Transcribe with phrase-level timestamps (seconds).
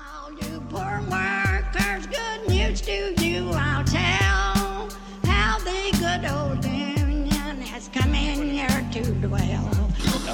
[0.00, 4.88] All you poor workers, good news to you I'll tell.
[5.24, 9.69] How the good old Union has come in here to dwell.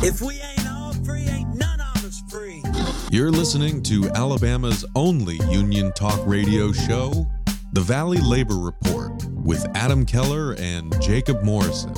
[0.00, 2.62] If we ain't all free, ain't none of us free.
[3.10, 7.26] You're listening to Alabama's only union talk radio show,
[7.72, 11.92] The Valley Labor Report, with Adam Keller and Jacob Morrison.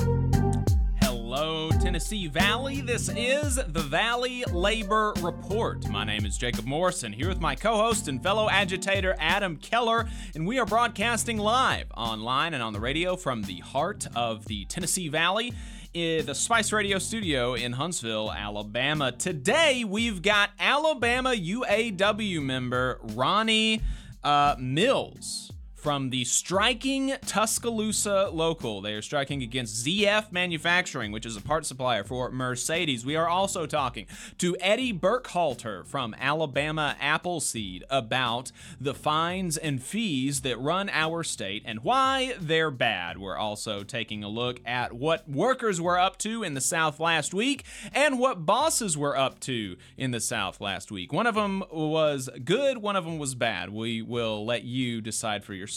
[1.03, 2.81] Hello, Tennessee Valley.
[2.81, 5.87] This is the Valley Labor Report.
[5.89, 10.09] My name is Jacob Morrison, here with my co host and fellow agitator Adam Keller,
[10.33, 14.65] and we are broadcasting live online and on the radio from the heart of the
[14.65, 15.53] Tennessee Valley.
[15.93, 19.11] The Spice Radio studio in Huntsville, Alabama.
[19.11, 23.81] Today, we've got Alabama UAW member Ronnie
[24.23, 25.50] uh, Mills
[25.81, 28.81] from the striking Tuscaloosa local.
[28.81, 33.03] They are striking against ZF Manufacturing, which is a part supplier for Mercedes.
[33.03, 34.05] We are also talking
[34.37, 41.63] to Eddie Burkhalter from Alabama Appleseed about the fines and fees that run our state
[41.65, 43.17] and why they're bad.
[43.17, 47.33] We're also taking a look at what workers were up to in the South last
[47.33, 51.11] week and what bosses were up to in the South last week.
[51.11, 53.71] One of them was good, one of them was bad.
[53.71, 55.70] We will let you decide for yourself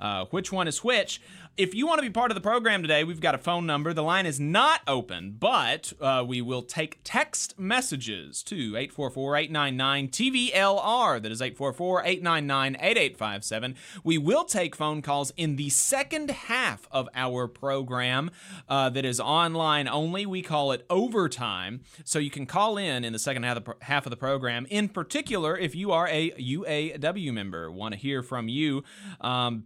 [0.00, 1.20] uh, which one is which.
[1.58, 3.92] If you want to be part of the program today, we've got a phone number.
[3.92, 11.20] The line is not open, but uh, we will take text messages to 844-899-TVLR.
[11.20, 13.74] That is 844-899-8857.
[14.04, 18.30] We will take phone calls in the second half of our program
[18.68, 20.26] uh, that is online only.
[20.26, 21.80] We call it overtime.
[22.04, 24.64] So you can call in in the second half of the, program.
[24.70, 28.84] In particular, if you are a UAW member, want to hear from you.
[29.20, 29.64] Um,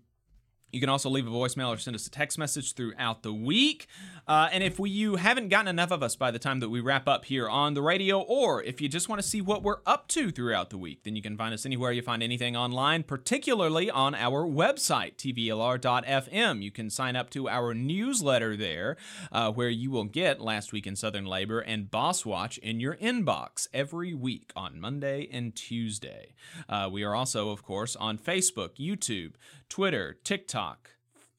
[0.73, 3.87] you can also leave a voicemail or send us a text message throughout the week.
[4.27, 6.81] Uh, and if we, you haven't gotten enough of us by the time that we
[6.81, 9.81] wrap up here on the radio, or if you just want to see what we're
[9.87, 13.03] up to throughout the week, then you can find us anywhere you find anything online,
[13.03, 16.63] particularly on our website, tvlr.fm.
[16.63, 18.97] You can sign up to our newsletter there,
[19.33, 22.97] uh, where you will get Last Week in Southern Labor and Boss Watch in your
[22.97, 26.35] inbox every week on Monday and Tuesday.
[26.69, 29.33] Uh, we are also, of course, on Facebook, YouTube,
[29.69, 30.91] Twitter, TikTok.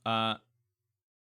[0.06, 0.36] Uh,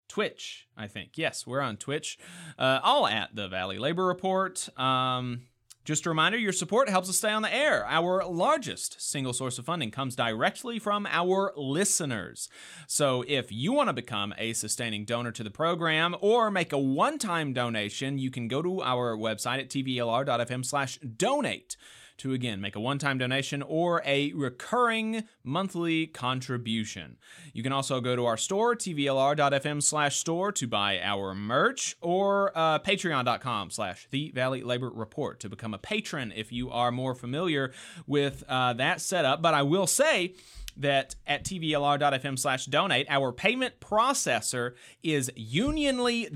[0.08, 1.12] Twitch, I think.
[1.16, 2.18] Yes, we're on Twitch.
[2.58, 4.68] Uh, all at the Valley Labor Report.
[4.78, 5.42] Um,
[5.88, 7.86] just a reminder your support helps us stay on the air.
[7.86, 12.50] Our largest single source of funding comes directly from our listeners.
[12.86, 16.78] So if you want to become a sustaining donor to the program or make a
[16.78, 21.78] one time donation, you can go to our website at tvlr.fm slash donate
[22.18, 27.16] to again make a one time donation or a recurring monthly contribution.
[27.52, 32.52] You can also go to our store, tvlr.fm slash store, to buy our merch, or
[32.54, 37.14] uh, patreon.com slash the Valley Labor Report to become a patron if you are more
[37.14, 37.72] familiar
[38.06, 39.42] with uh, that setup.
[39.42, 40.34] But I will say,
[40.78, 46.28] that at tvlr.fm slash donate, our payment processor is unionly.io.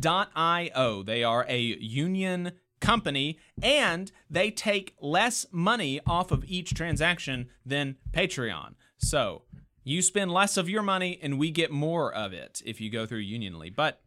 [1.04, 7.97] They are a union company and they take less money off of each transaction than
[8.12, 8.75] Patreon.
[8.98, 9.43] So
[9.84, 13.06] you spend less of your money and we get more of it if you go
[13.06, 13.70] through Unionly.
[13.70, 14.00] But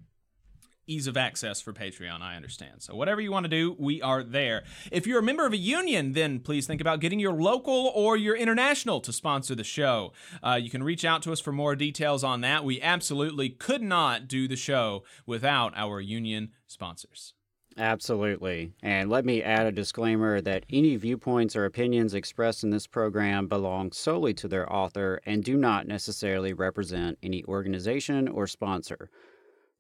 [0.88, 2.82] ease of access for Patreon, I understand.
[2.82, 4.64] So whatever you want to do, we are there.
[4.92, 8.16] If you're a member of a union, then please think about getting your local or
[8.16, 10.14] your international to sponsor the show.
[10.44, 12.64] Uh, you can reach out to us for more details on that.
[12.64, 17.35] We absolutely could not do the show without our union sponsors.
[17.78, 18.72] Absolutely.
[18.82, 23.48] And let me add a disclaimer that any viewpoints or opinions expressed in this program
[23.48, 29.10] belong solely to their author and do not necessarily represent any organization or sponsor.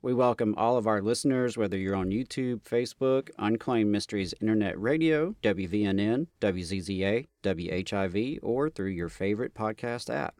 [0.02, 5.36] We welcome all of our listeners, whether you're on YouTube, Facebook, Unclaimed Mysteries Internet Radio,
[5.42, 10.36] WVNN, WZZA, WHIV, or through your favorite podcast app.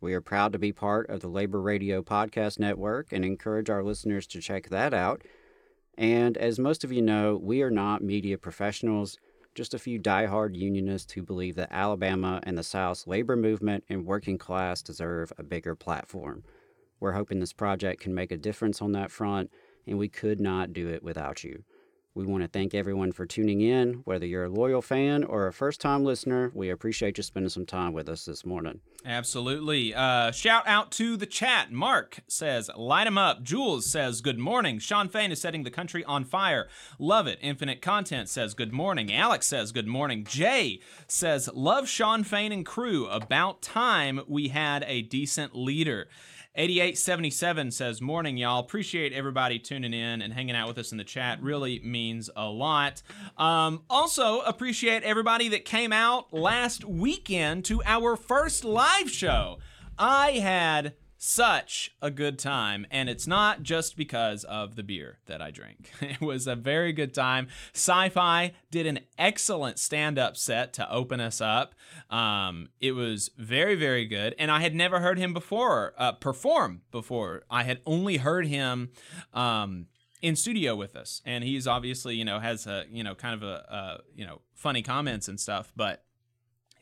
[0.00, 3.84] We are proud to be part of the Labor Radio Podcast Network and encourage our
[3.84, 5.22] listeners to check that out.
[5.96, 9.18] And as most of you know, we are not media professionals,
[9.54, 14.04] just a few die-hard unionists who believe that Alabama and the South's labor movement and
[14.04, 16.42] working class deserve a bigger platform.
[16.98, 19.50] We're hoping this project can make a difference on that front,
[19.86, 21.62] and we could not do it without you.
[22.16, 24.02] We want to thank everyone for tuning in.
[24.04, 27.66] Whether you're a loyal fan or a first time listener, we appreciate you spending some
[27.66, 28.78] time with us this morning.
[29.04, 29.92] Absolutely.
[29.92, 31.72] Uh, shout out to the chat.
[31.72, 33.42] Mark says, light 'em up.
[33.42, 34.78] Jules says, good morning.
[34.78, 36.68] Shawn Fain is setting the country on fire.
[37.00, 37.40] Love it.
[37.42, 39.12] Infinite Content says, good morning.
[39.12, 40.22] Alex says, good morning.
[40.24, 40.78] Jay
[41.08, 43.08] says, love Shawn Fain and crew.
[43.08, 46.06] About time we had a decent leader.
[46.56, 48.60] 8877 says, Morning, y'all.
[48.60, 51.42] Appreciate everybody tuning in and hanging out with us in the chat.
[51.42, 53.02] Really means a lot.
[53.36, 59.58] Um, also, appreciate everybody that came out last weekend to our first live show.
[59.98, 65.40] I had such a good time, and it's not just because of the beer that
[65.40, 65.90] I drank.
[66.14, 67.48] It was a very good time.
[67.72, 71.74] Sci Fi did an excellent stand up set to open us up.
[72.10, 76.82] Um, it was very, very good, and I had never heard him before uh, perform
[76.90, 77.44] before.
[77.50, 78.90] I had only heard him.
[79.32, 79.86] Um,
[80.22, 83.42] in studio with us, and he's obviously, you know, has a, you know, kind of
[83.42, 86.02] a, uh, you know, funny comments and stuff, but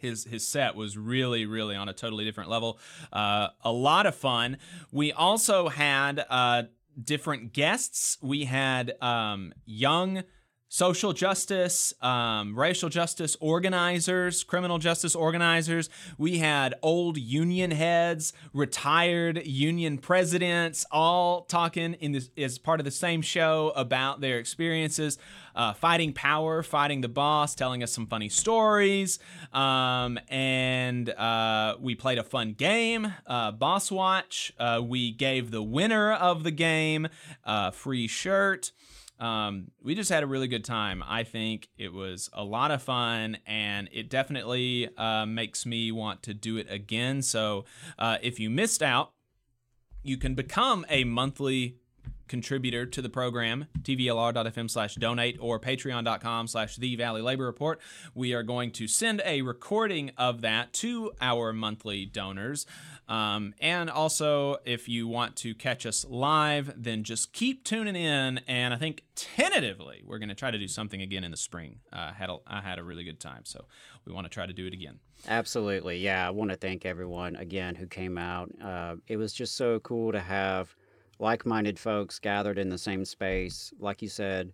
[0.02, 2.78] his his set was really really on a totally different level.
[3.12, 4.58] Uh, a lot of fun.
[4.90, 6.64] We also had uh,
[7.02, 8.19] different guests.
[8.20, 10.25] We had um, young
[10.72, 15.90] social justice, um, racial justice organizers, criminal justice organizers.
[16.16, 22.84] We had old union heads, retired union presidents, all talking in this as part of
[22.84, 25.19] the same show about their experiences.
[25.54, 29.19] Uh, fighting power, fighting the boss, telling us some funny stories.
[29.52, 34.52] Um, and uh, we played a fun game, uh, Boss Watch.
[34.58, 37.08] Uh, we gave the winner of the game
[37.44, 38.72] a free shirt.
[39.22, 41.00] Um, we just had a really good time.
[41.06, 46.25] I think it was a lot of fun, and it definitely uh, makes me want
[46.25, 47.22] to do it again.
[47.22, 47.64] So
[48.00, 49.12] uh, if you missed out,
[50.02, 51.76] you can become a monthly
[52.28, 57.80] contributor to the program tvlr.fm slash donate or patreon.com slash the valley labor report
[58.14, 62.66] we are going to send a recording of that to our monthly donors
[63.08, 68.40] um, and also if you want to catch us live then just keep tuning in
[68.46, 71.80] and i think tentatively we're going to try to do something again in the spring
[71.92, 73.64] uh, had a, i had a really good time so
[74.04, 74.98] we want to try to do it again
[75.28, 75.98] Absolutely.
[75.98, 76.26] Yeah.
[76.26, 78.50] I want to thank everyone again who came out.
[78.62, 80.74] Uh, it was just so cool to have
[81.18, 83.72] like minded folks gathered in the same space.
[83.78, 84.52] Like you said,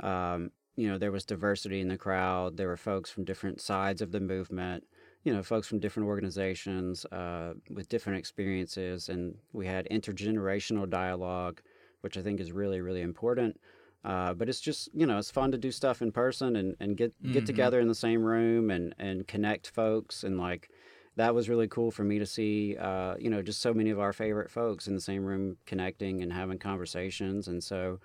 [0.00, 2.56] um, you know, there was diversity in the crowd.
[2.56, 4.84] There were folks from different sides of the movement,
[5.24, 9.08] you know, folks from different organizations uh, with different experiences.
[9.08, 11.60] And we had intergenerational dialogue,
[12.02, 13.58] which I think is really, really important.
[14.04, 16.96] Uh, but it's just you know it's fun to do stuff in person and, and
[16.96, 17.46] get get Mhm.
[17.46, 20.70] together in the same room and and connect folks and like
[21.16, 23.98] that was really cool for me to see uh, you know just so many of
[23.98, 27.98] our favorite folks in the same room connecting and having conversations and so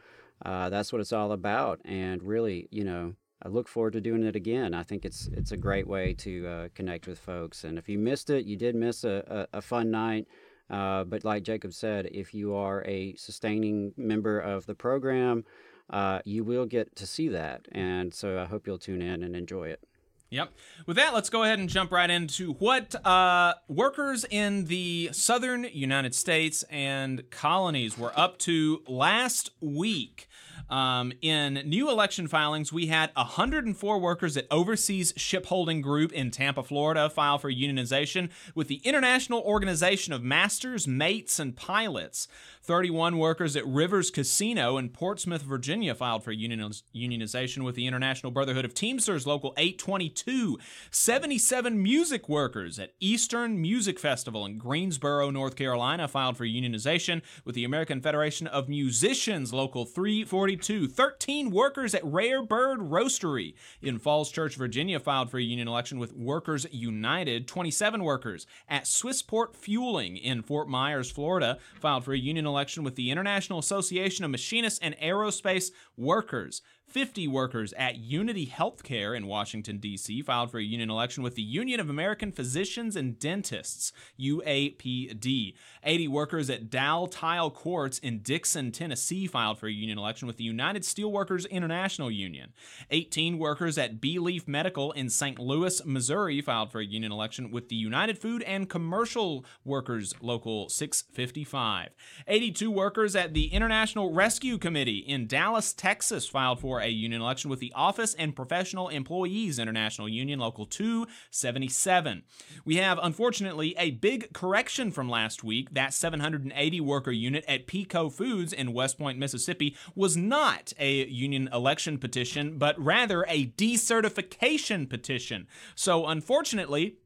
[0.46, 3.14] uh, that's what it's all about and really you know
[3.44, 4.74] I look forward to doing it again.
[4.74, 7.64] I think it's it's a great way to uh, connect with folks.
[7.64, 10.28] And if you missed it, you did miss a, a, a fun night.
[10.70, 15.44] Uh, but like Jacob said, if you are a sustaining member of the program,
[15.90, 17.68] uh, you will get to see that.
[17.72, 19.84] And so I hope you'll tune in and enjoy it.
[20.32, 20.54] Yep.
[20.86, 25.66] With that, let's go ahead and jump right into what uh, workers in the southern
[25.66, 30.30] United States and colonies were up to last week.
[30.70, 36.64] Um, in new election filings, we had 104 workers at Overseas Shipholding Group in Tampa,
[36.64, 42.30] Florida, file for unionization with the International Organization of Masters, Mates, and Pilots.
[42.64, 48.66] 31 workers at Rivers Casino in Portsmouth, Virginia, filed for unionization with the International Brotherhood
[48.66, 50.60] of Teamsters Local 822.
[50.92, 57.56] 77 music workers at Eastern Music Festival in Greensboro, North Carolina, filed for unionization with
[57.56, 60.88] the American Federation of Musicians Local 342.
[60.88, 65.98] 13 workers at Rare Bird Roastery in Falls Church, Virginia, filed for a union election
[65.98, 67.48] with Workers United.
[67.48, 72.96] 27 workers at Swissport Fueling in Fort Myers, Florida, filed for a union election with
[72.96, 76.62] the International Association of Machinists and Aerospace Workers.
[76.92, 81.42] 50 workers at Unity Healthcare in Washington, D.C., filed for a union election with the
[81.42, 85.54] Union of American Physicians and Dentists, UAPD.
[85.84, 90.44] 80 workers at Daltile Quartz in Dickson, Tennessee, filed for a union election with the
[90.44, 92.52] United Steelworkers International Union.
[92.90, 95.40] 18 workers at BeLeaf Medical in St.
[95.40, 100.68] Louis, Missouri, filed for a union election with the United Food and Commercial Workers Local
[100.68, 101.90] 655.
[102.28, 107.50] 82 workers at the International Rescue Committee in Dallas, Texas, filed for a union election
[107.50, 112.24] with the Office and Professional Employees International Union Local 277.
[112.66, 115.74] We have, unfortunately, a big correction from last week.
[115.74, 121.50] That 780 worker unit at Peco Foods in West Point, Mississippi, was not a union
[121.54, 125.48] election petition, but rather a decertification petition.
[125.76, 126.98] So, unfortunately,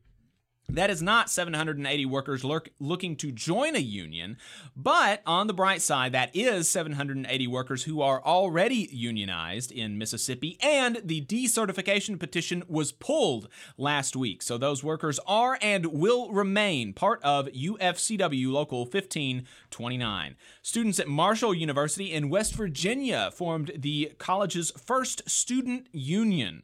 [0.70, 4.38] that is not 780 workers lurk, looking to join a union,
[4.76, 10.58] but on the bright side, that is 780 workers who are already unionized in Mississippi,
[10.62, 14.42] and the decertification petition was pulled last week.
[14.42, 20.36] So those workers are and will remain part of UFCW Local 1529.
[20.62, 26.64] Students at Marshall University in West Virginia formed the college's first student union.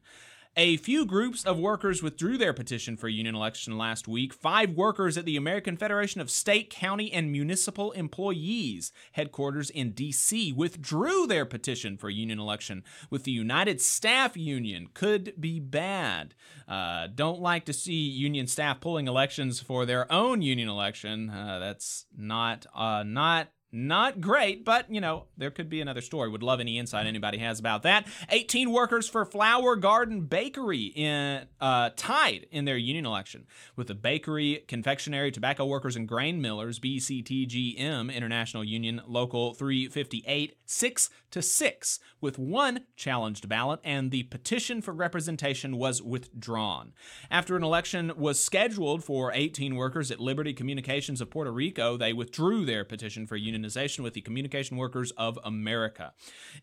[0.58, 4.34] A few groups of workers withdrew their petition for union election last week.
[4.34, 10.52] Five workers at the American Federation of State, County, and Municipal Employees, headquarters in D.C.,
[10.52, 14.90] withdrew their petition for union election, with the United Staff Union.
[14.94, 16.36] Could be bad.
[16.68, 21.30] Uh, don't like to see union staff pulling elections for their own union election.
[21.30, 26.30] Uh, that's not uh, not not great, but you know, there could be another story.
[26.30, 28.06] Would love any insight anybody has about that.
[28.30, 33.96] 18 workers for Flower Garden Bakery in uh, tied in their union election with the
[33.96, 42.00] Bakery, Confectionery, Tobacco Workers, and Grain Millers (BCTGM) International Union Local 358, six to six,
[42.20, 46.92] with one challenged ballot, and the petition for representation was withdrawn.
[47.30, 52.12] After an election was scheduled for 18 workers at Liberty Communications of Puerto Rico, they
[52.12, 53.61] withdrew their petition for union
[54.00, 56.14] with the Communication Workers of America.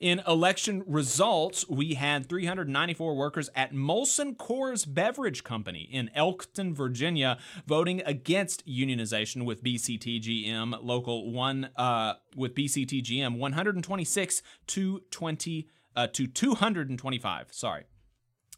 [0.00, 7.38] In election results, we had 394 workers at Molson Coors Beverage Company in Elkton, Virginia,
[7.66, 16.26] voting against unionization with BCTGM Local 1 uh, with BCTGM 126 to 20 uh, to
[16.26, 17.46] 225.
[17.50, 17.84] Sorry.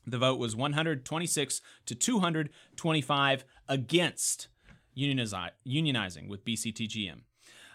[0.06, 4.48] The vote was 126 to 225 against
[4.96, 7.20] unionizing with BCTGM.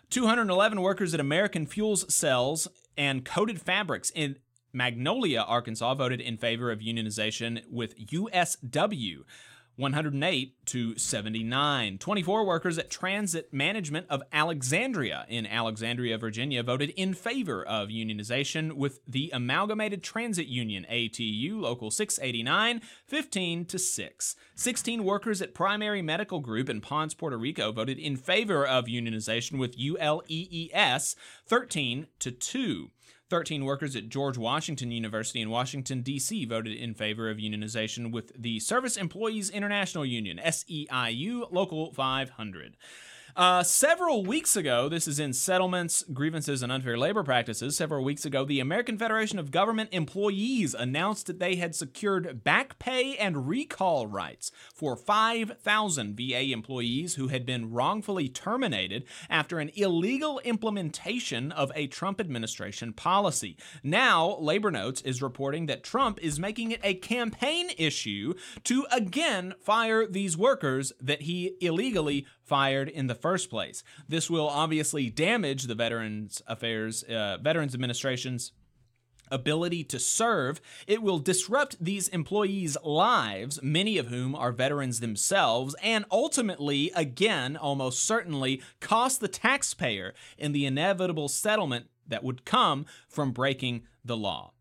[0.10, 4.38] 211 workers at American Fuels Cells and Coated Fabrics in
[4.74, 9.24] Magnolia, Arkansas, voted in favor of unionization with USW.
[9.76, 11.98] 108 to 79.
[11.98, 18.74] 24 workers at Transit Management of Alexandria in Alexandria, Virginia voted in favor of unionization
[18.74, 24.36] with the Amalgamated Transit Union ATU Local 689 15 to 6.
[24.56, 29.60] 16 workers at Primary Medical Group in Ponce, Puerto Rico voted in favor of unionization
[29.60, 31.16] with ULEES
[31.48, 32.92] 13 to 2.
[33.30, 36.46] 13 workers at George Washington University in Washington, D.C.
[36.46, 42.78] voted in favor of unionization with the Service Employees International Union, SEIU Local 500.
[43.36, 47.76] Uh, several weeks ago, this is in Settlements, Grievances, and Unfair Labor Practices.
[47.76, 52.80] Several weeks ago, the American Federation of Government Employees announced that they had secured back
[52.80, 59.70] pay and recall rights for 5,000 VA employees who had been wrongfully terminated after an
[59.76, 63.58] illegal implementation of a Trump administration policy.
[63.84, 69.56] Now, Labor Notes is reporting that Trump is making it a campaign issue to again
[69.60, 73.84] fire these workers that he illegally fired in the first place.
[74.08, 78.52] This will obviously damage the Veterans Affairs, uh, Veterans Administration's
[79.32, 80.62] ability to serve.
[80.88, 87.58] It will disrupt these employees' lives, many of whom are veterans themselves, and ultimately, again,
[87.58, 94.18] almost certainly, cost the taxpayer in the inevitable settlement that would come from breaking the
[94.18, 94.52] law.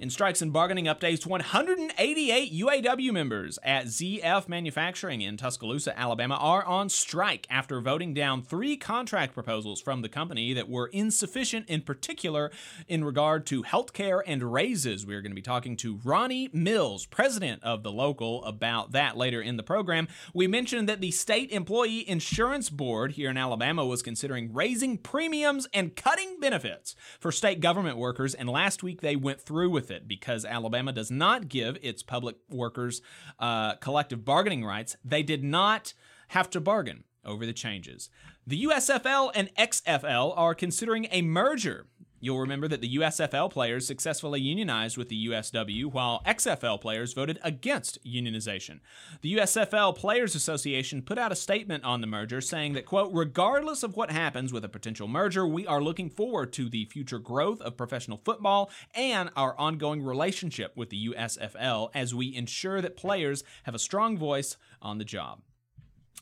[0.00, 6.64] In strikes and bargaining updates, 188 UAW members at ZF Manufacturing in Tuscaloosa, Alabama, are
[6.64, 11.82] on strike after voting down three contract proposals from the company that were insufficient, in
[11.82, 12.50] particular
[12.88, 15.04] in regard to health care and raises.
[15.04, 19.42] We're going to be talking to Ronnie Mills, president of the local, about that later
[19.42, 20.08] in the program.
[20.32, 25.68] We mentioned that the State Employee Insurance Board here in Alabama was considering raising premiums
[25.74, 30.08] and cutting benefits for state government workers, and last week they went through with it
[30.08, 33.02] because Alabama does not give its public workers
[33.38, 34.96] uh, collective bargaining rights.
[35.04, 35.94] They did not
[36.28, 38.08] have to bargain over the changes.
[38.46, 41.86] The USFL and XFL are considering a merger.
[42.22, 47.38] You'll remember that the USFL players successfully unionized with the USW, while XFL players voted
[47.42, 48.80] against unionization.
[49.22, 53.82] The USFL Players Association put out a statement on the merger saying that, quote, regardless
[53.82, 57.62] of what happens with a potential merger, we are looking forward to the future growth
[57.62, 63.44] of professional football and our ongoing relationship with the USFL as we ensure that players
[63.62, 65.40] have a strong voice on the job.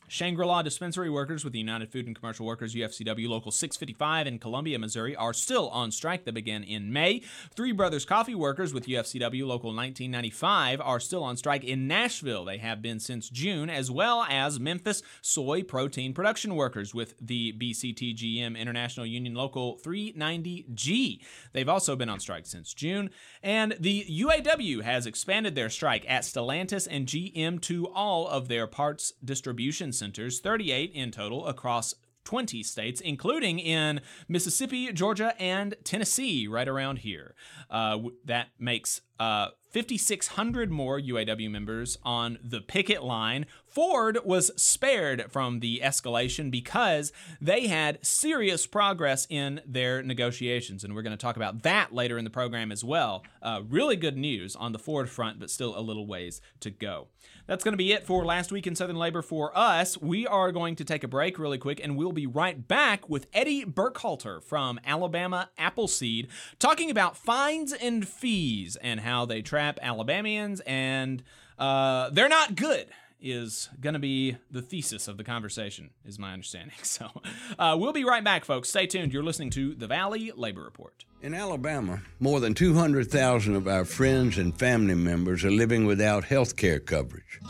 [0.08, 4.38] Shangri La dispensary workers with the United Food and Commercial Workers UFCW Local 655 in
[4.38, 7.22] Columbia, Missouri are still on strike that began in May.
[7.54, 12.46] Three Brothers Coffee workers with UFCW Local 1995 are still on strike in Nashville.
[12.46, 17.52] They have been since June, as well as Memphis soy protein production workers with the
[17.52, 21.20] BCTGM International Union Local 390G.
[21.52, 23.10] They've also been on strike since June.
[23.42, 28.66] And the UAW has expanded their strike at Stellantis and GM to all of their
[28.66, 31.94] parts distribution centers, 38 in total across
[32.28, 37.34] 20 states, including in Mississippi, Georgia, and Tennessee, right around here.
[37.70, 43.46] Uh, that makes uh, 5,600 more UAW members on the picket line.
[43.66, 50.84] Ford was spared from the escalation because they had serious progress in their negotiations.
[50.84, 53.24] And we're going to talk about that later in the program as well.
[53.42, 57.08] Uh, really good news on the Ford front, but still a little ways to go.
[57.48, 59.96] That's going to be it for last week in Southern Labor for us.
[59.96, 63.26] We are going to take a break really quick, and we'll be right back with
[63.32, 66.28] Eddie Burkhalter from Alabama Appleseed
[66.58, 71.22] talking about fines and fees and how they trap Alabamians, and
[71.58, 72.88] uh, they're not good
[73.20, 76.76] is going to be the thesis of the conversation, is my understanding.
[76.82, 77.10] So
[77.58, 78.70] uh, we'll be right back, folks.
[78.70, 79.12] Stay tuned.
[79.12, 81.04] You're listening to the Valley Labor Report.
[81.20, 86.56] In Alabama, more than 200,000 of our friends and family members are living without health
[86.56, 87.40] care coverage.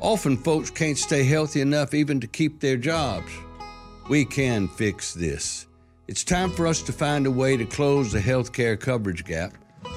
[0.00, 3.32] Often, folks can't stay healthy enough even to keep their jobs.
[4.08, 5.66] We can fix this.
[6.06, 9.54] It's time for us to find a way to close the health care coverage gap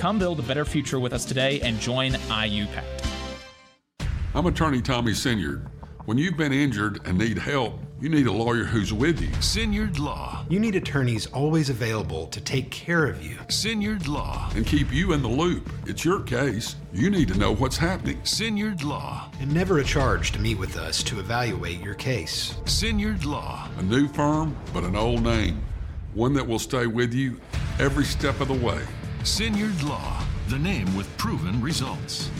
[0.00, 2.84] Come build a better future with us today and join IUPAT.
[4.34, 5.68] I'm attorney Tommy Sinyard.
[6.06, 9.28] When you've been injured and need help, you need a lawyer who's with you.
[9.42, 10.46] Sinyard Law.
[10.48, 13.36] You need attorneys always available to take care of you.
[13.48, 14.50] Sinyard Law.
[14.56, 15.68] And keep you in the loop.
[15.84, 16.76] It's your case.
[16.94, 18.22] You need to know what's happening.
[18.22, 19.30] Sinyard Law.
[19.38, 22.54] And never a charge to meet with us to evaluate your case.
[22.64, 23.68] Sinyard Law.
[23.76, 25.62] A new firm, but an old name.
[26.14, 27.38] One that will stay with you
[27.78, 28.80] every step of the way.
[29.22, 30.22] Sinyard Law.
[30.48, 32.30] the name with proven results.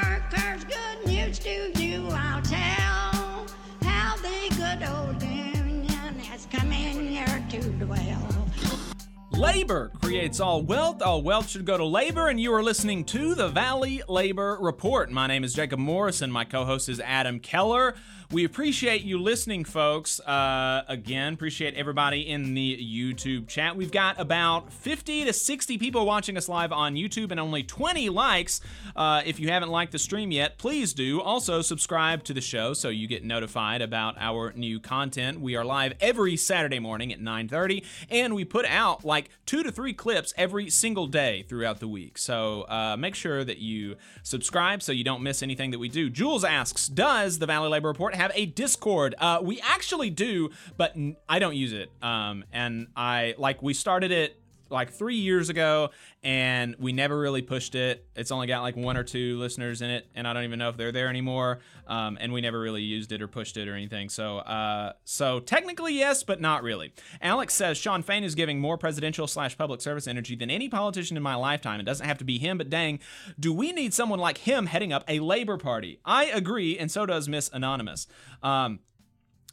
[9.42, 11.02] Labor creates all wealth.
[11.02, 15.10] All wealth should go to labor, and you are listening to the Valley Labor Report.
[15.10, 16.30] My name is Jacob Morrison.
[16.32, 17.96] My co host is Adam Keller.
[18.32, 20.22] We appreciate you listening, folks.
[20.22, 23.76] Uh, again, appreciate everybody in the YouTube chat.
[23.76, 28.08] We've got about 50 to 60 people watching us live on YouTube and only 20
[28.08, 28.62] likes.
[28.96, 31.20] Uh, if you haven't liked the stream yet, please do.
[31.20, 35.42] Also, subscribe to the show so you get notified about our new content.
[35.42, 39.74] We are live every Saturday morning at 9:30, and we put out like two to
[39.74, 42.18] three clips every single day throughout the week.
[42.18, 46.10] So uh, make sure that you subscribe so you don't miss anything that we do.
[46.10, 50.96] Jules asks, "Does the Valley Labor Report have a Discord?" Uh, we actually do, but
[51.28, 51.90] I don't use it.
[52.02, 54.41] Um, and I like we started it
[54.72, 55.90] like three years ago
[56.24, 58.06] and we never really pushed it.
[58.16, 60.70] It's only got like one or two listeners in it and i don't even know
[60.70, 63.76] if they're there anymore um, and we never really used it or pushed it or
[63.76, 64.10] anything.
[64.10, 66.94] So uh, so technically yes but not really.
[67.22, 71.18] Alex says Shawn Fain is giving more presidential slash public service energy than any politician
[71.18, 71.80] in my lifetime.
[71.80, 73.00] It doesn't have to be him but dang
[73.40, 76.00] do we need someone like him heading up a labor party?
[76.06, 78.08] I agree and so does miss anonymous.
[78.44, 78.80] Um,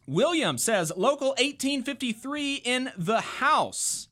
[0.07, 4.08] william says local 1853 in the house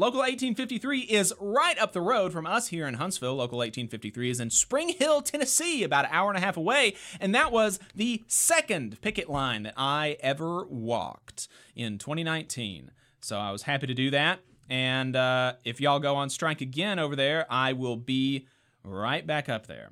[0.00, 3.34] Local 1853 is right up the road from us here in Huntsville.
[3.34, 6.94] Local 1853 is in Spring Hill, Tennessee, about an hour and a half away.
[7.20, 12.92] And that was the second picket line that I ever walked in 2019.
[13.20, 14.38] So I was happy to do that.
[14.70, 18.46] And uh, if y'all go on strike again over there, I will be
[18.84, 19.90] right back up there.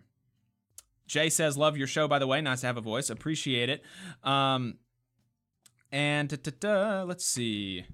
[1.08, 2.40] Jay says, Love your show, by the way.
[2.40, 3.10] Nice to have a voice.
[3.10, 3.82] Appreciate it.
[4.22, 4.74] Um,
[5.90, 6.30] and
[6.62, 7.86] let's see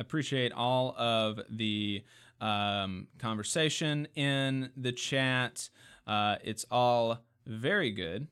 [0.00, 2.02] appreciate all of the
[2.40, 5.68] um, conversation in the chat.
[6.06, 8.26] Uh, it's all very good.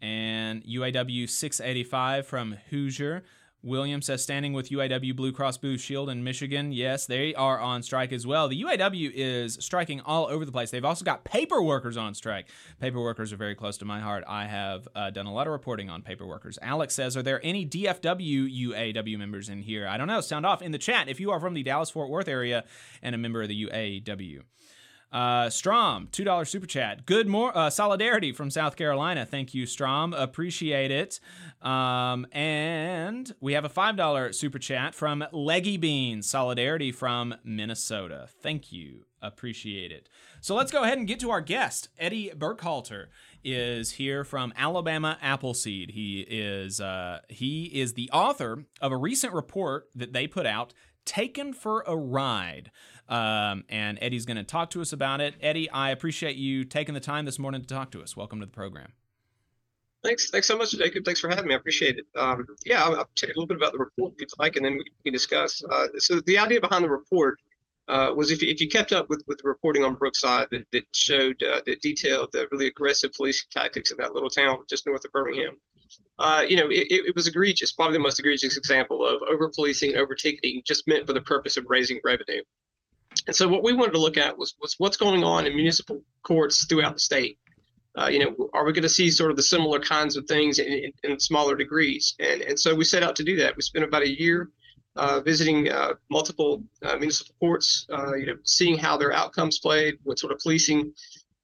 [0.00, 3.24] And UAW 685 from Hoosier.
[3.64, 6.70] William says, standing with UAW Blue Cross Blue Shield in Michigan.
[6.70, 8.46] Yes, they are on strike as well.
[8.46, 10.70] The UAW is striking all over the place.
[10.70, 12.48] They've also got paper workers on strike.
[12.78, 14.22] Paper workers are very close to my heart.
[14.28, 16.58] I have uh, done a lot of reporting on paper workers.
[16.60, 19.88] Alex says, Are there any DFW UAW members in here?
[19.88, 20.20] I don't know.
[20.20, 22.64] Sound off in the chat if you are from the Dallas Fort Worth area
[23.02, 24.42] and a member of the UAW.
[25.14, 27.06] Uh, Strom, two dollar super chat.
[27.06, 29.24] Good more uh, solidarity from South Carolina.
[29.24, 30.12] Thank you, Strom.
[30.12, 31.20] Appreciate it.
[31.62, 36.28] Um, and we have a five dollar super chat from Leggy Beans.
[36.28, 38.26] Solidarity from Minnesota.
[38.42, 39.04] Thank you.
[39.22, 40.08] Appreciate it.
[40.40, 41.90] So let's go ahead and get to our guest.
[41.96, 43.06] Eddie Burkhalter
[43.44, 45.92] is here from Alabama Appleseed.
[45.92, 50.74] He is uh, he is the author of a recent report that they put out,
[51.04, 52.72] "Taken for a Ride."
[53.08, 55.34] Um, and Eddie's going to talk to us about it.
[55.40, 58.16] Eddie, I appreciate you taking the time this morning to talk to us.
[58.16, 58.92] Welcome to the program.
[60.02, 61.04] Thanks, thanks so much, Jacob.
[61.04, 61.54] Thanks for having me.
[61.54, 62.06] I appreciate it.
[62.14, 64.56] Um, yeah, I'll, I'll tell you a little bit about the report if you'd like,
[64.56, 65.62] and then we can discuss.
[65.70, 67.40] Uh, so the idea behind the report
[67.88, 70.66] uh, was if you, if you kept up with, with the reporting on Brookside that,
[70.72, 74.86] that showed uh, that detailed the really aggressive police tactics in that little town just
[74.86, 75.56] north of Birmingham.
[76.18, 79.96] Uh, you know, it, it was egregious, probably the most egregious example of over policing,
[79.96, 82.42] overtaking, just meant for the purpose of raising revenue.
[83.26, 86.02] And so what we wanted to look at was, was what's going on in municipal
[86.22, 87.38] courts throughout the state.
[87.96, 90.58] Uh, you know, are we going to see sort of the similar kinds of things
[90.58, 92.14] in, in, in, smaller degrees?
[92.18, 93.54] And and so we set out to do that.
[93.56, 94.50] We spent about a year
[94.96, 99.94] uh, visiting uh, multiple uh, municipal courts, uh, you know, seeing how their outcomes played,
[100.02, 100.92] what sort of policing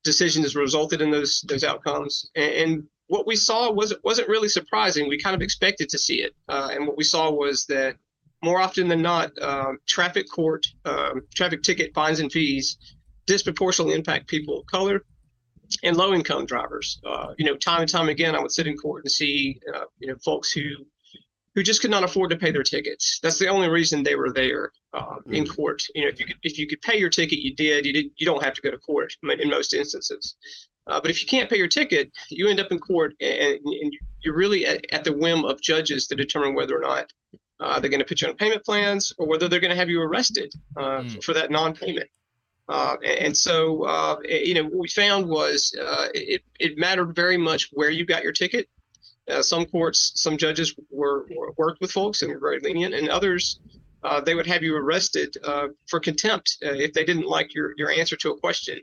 [0.03, 5.09] decisions resulted in those those outcomes, and, and what we saw was wasn't really surprising.
[5.09, 7.97] We kind of expected to see it, uh, and what we saw was that
[8.43, 12.79] more often than not, um, traffic court, um, traffic ticket fines and fees
[13.27, 15.05] disproportionately impact people of color
[15.83, 17.01] and low income drivers.
[17.05, 19.85] Uh, you know, time and time again, I would sit in court and see, uh,
[19.99, 20.63] you know, folks who
[21.57, 23.19] who just could not afford to pay their tickets.
[23.23, 25.35] That's the only reason they were there uh, mm.
[25.35, 25.83] in court.
[25.95, 27.87] You know, if you could if you could pay your ticket, you did.
[27.87, 28.07] You did.
[28.17, 30.37] You don't have to go to court in most instances.
[30.87, 33.93] Uh, but if you can't pay your ticket, you end up in court, and, and
[34.23, 37.13] you're really at, at the whim of judges to determine whether or not
[37.61, 39.91] uh, they're going to put you on payment plans or whether they're going to have
[39.91, 41.23] you arrested uh, mm.
[41.23, 42.09] for that non-payment.
[42.69, 47.37] Uh, and so, uh, you know, what we found was uh, it, it mattered very
[47.37, 48.69] much where you got your ticket.
[49.29, 53.09] Uh, some courts, some judges were, were, worked with folks and were very lenient, and
[53.09, 53.59] others
[54.03, 57.75] uh, they would have you arrested uh, for contempt uh, if they didn't like your,
[57.77, 58.79] your answer to a question.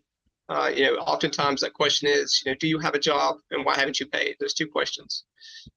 [0.49, 3.65] Uh, you know, oftentimes that question is, you know, do you have a job and
[3.65, 4.36] why haven't you paid?
[4.39, 5.25] Those two questions.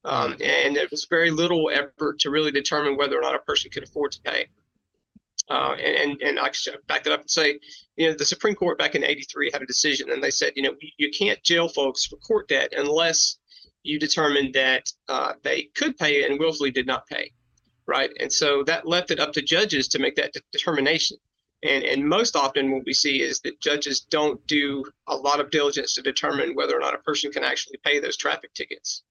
[0.04, 3.70] Um, and it was very little effort to really determine whether or not a person
[3.70, 4.46] could afford to pay.
[5.48, 7.59] Uh, and, and, and I should back that up and say,
[7.96, 10.62] you know, the Supreme Court back in 83 had a decision and they said, you
[10.62, 13.38] know, you can't jail folks for court debt unless
[13.83, 17.33] you determined that uh, they could pay and willfully did not pay.
[17.87, 18.11] Right.
[18.20, 21.16] And so that left it up to judges to make that de- determination.
[21.62, 25.51] And, and most often what we see is that judges don't do a lot of
[25.51, 29.03] diligence to determine whether or not a person can actually pay those traffic tickets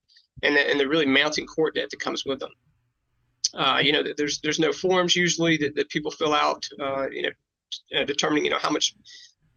[0.42, 2.50] and the, and the really mounting court debt that comes with them.
[3.54, 7.24] Uh, you know, there's there's no forms usually that, that people fill out, uh, you
[7.24, 7.30] know,
[8.00, 8.96] uh, determining, you know, how much,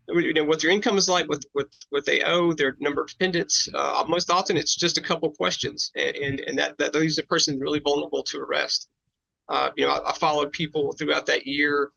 [0.09, 3.09] you know, what their income is like, what, what, what they owe, their number of
[3.09, 3.68] dependents.
[3.74, 7.22] Uh, most often it's just a couple questions and, and, and that, that leaves a
[7.22, 8.88] person really vulnerable to arrest.
[9.48, 11.90] Uh, you know, I, I followed people throughout that year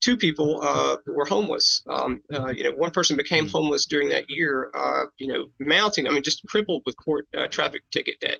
[0.00, 1.82] two people uh, were homeless.
[1.88, 4.70] Um, uh, you know, one person became homeless during that year.
[4.74, 6.06] Uh, you know, mounting.
[6.06, 8.38] I mean, just crippled with court uh, traffic ticket debt.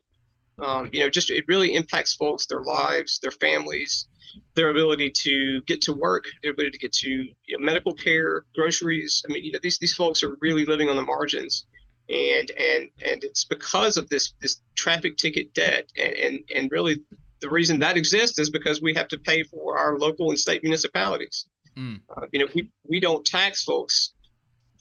[0.59, 4.09] Um, you know, just it really impacts folks, their lives, their families,
[4.55, 8.45] their ability to get to work, their ability to get to you know, medical care,
[8.55, 9.23] groceries.
[9.29, 11.67] I mean, you know, these these folks are really living on the margins.
[12.09, 17.01] And and and it's because of this this traffic ticket debt and and, and really
[17.41, 20.63] the reason that exists is because we have to pay for our local and state
[20.63, 21.47] municipalities.
[21.77, 22.01] Mm.
[22.17, 24.13] Uh, you know, we, we don't tax folks.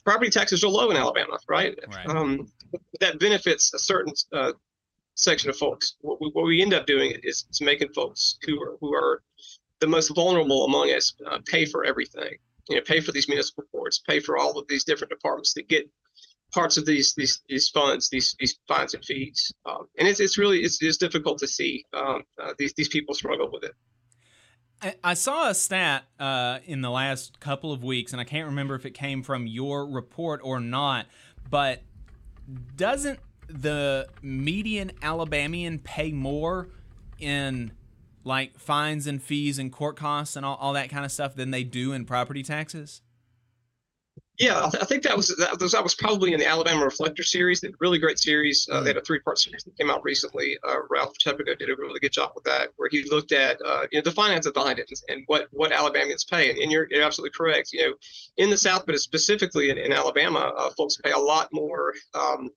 [0.04, 1.78] Property taxes are low in Alabama, right?
[1.88, 2.06] Right.
[2.06, 2.48] Um,
[3.00, 4.52] that benefits a certain uh,
[5.14, 5.96] section of folks.
[6.00, 9.22] What we, what we end up doing is, is making folks who are who are
[9.80, 12.34] the most vulnerable among us uh, pay for everything.
[12.68, 15.68] You know, pay for these municipal boards, pay for all of these different departments that
[15.68, 15.88] get
[16.52, 20.38] parts of these these these funds, these these fines and fees, um, and it's it's
[20.38, 23.72] really it's, it's difficult to see um, uh, these these people struggle with it.
[24.82, 28.46] I, I saw a stat uh, in the last couple of weeks, and I can't
[28.46, 31.06] remember if it came from your report or not,
[31.48, 31.82] but
[32.76, 36.68] doesn't the median Alabamian pay more
[37.18, 37.72] in
[38.24, 41.50] like fines and fees and court costs and all, all that kind of stuff than
[41.50, 43.02] they do in property taxes?
[44.40, 46.82] Yeah, I, th- I think that was that was that was probably in the Alabama
[46.82, 48.66] Reflector series, the really great series.
[48.72, 50.56] Uh, they had a three-part series that came out recently.
[50.66, 53.86] Uh, Ralph Chapoco did a really good job with that, where he looked at uh,
[53.92, 56.48] you know the finances behind it and, and what what Alabamians pay.
[56.48, 57.70] And, and you're, you're absolutely correct.
[57.74, 57.94] You know,
[58.38, 62.48] in the South, but specifically in, in Alabama, uh, folks pay a lot more um,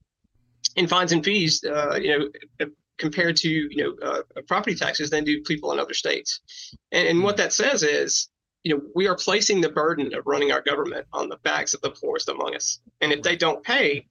[0.77, 1.65] in fines and fees.
[1.65, 2.67] Uh, you know,
[2.97, 6.39] compared to you know uh, property taxes than do people in other states.
[6.93, 8.29] And, and what that says is
[8.63, 11.81] you know, we are placing the burden of running our government on the backs of
[11.81, 12.79] the poorest among us.
[13.01, 14.07] And if they don't pay,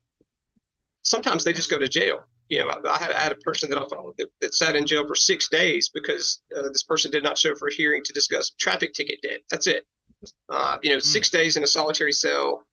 [1.03, 2.25] sometimes they just go to jail.
[2.49, 5.07] You know, I, I, had, a person that I followed that, that, sat in jail
[5.07, 8.51] for six days because uh, this person did not show for a hearing to discuss
[8.51, 9.41] traffic ticket debt.
[9.51, 9.87] That's it.
[10.51, 11.03] Uh, you know, mm.
[11.03, 12.67] six days in a solitary cell,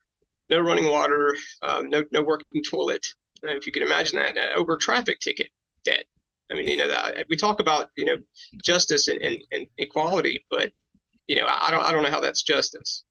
[0.49, 3.05] no running water, um, no no working toilet.
[3.47, 5.47] Uh, if you can imagine that uh, over traffic ticket
[5.85, 6.03] debt.
[6.51, 8.17] I mean, you know, that, we talk about you know
[8.61, 10.73] justice and, and, and equality, but
[11.29, 13.03] you know, I don't I don't know how that's justice.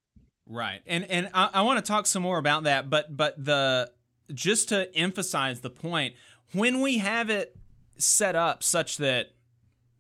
[0.47, 3.91] Right, and and I, I want to talk some more about that, but but the
[4.35, 6.15] just to emphasize the point,
[6.53, 7.57] when we have it
[7.97, 9.31] set up such that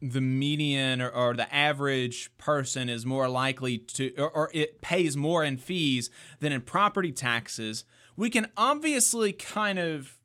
[0.03, 5.17] the median or, or, the average person is more likely to or, or, it pays
[5.17, 10.17] more in fees than in property taxes we can obviously kind of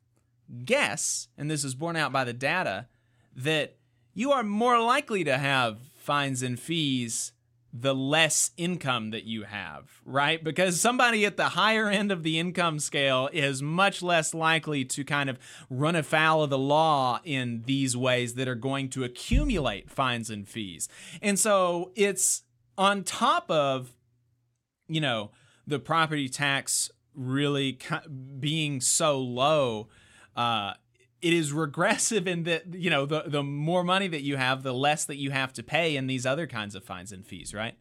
[0.64, 2.86] guess and this is borne out by the data
[3.34, 3.76] that
[4.12, 7.32] you are more likely to have fines and fees
[7.76, 10.44] the less income that you have, right?
[10.44, 15.02] Because somebody at the higher end of the income scale is much less likely to
[15.02, 19.90] kind of run afoul of the law in these ways that are going to accumulate
[19.90, 20.88] fines and fees.
[21.20, 22.44] And so it's
[22.78, 23.92] on top of,
[24.86, 25.32] you know,
[25.66, 27.76] the property tax really
[28.38, 29.88] being so low.
[30.36, 30.74] Uh,
[31.24, 34.74] it is regressive in that you know the the more money that you have, the
[34.74, 37.76] less that you have to pay in these other kinds of fines and fees, right?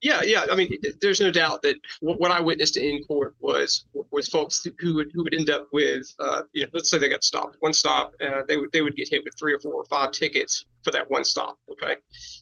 [0.00, 0.46] Yeah, yeah.
[0.50, 4.94] I mean, there's no doubt that what I witnessed in court was was folks who
[4.94, 7.74] would who would end up with, uh, you know, let's say they got stopped, one
[7.74, 10.64] stop, uh, they would they would get hit with three or four or five tickets
[10.82, 11.58] for that one stop.
[11.70, 11.96] Okay,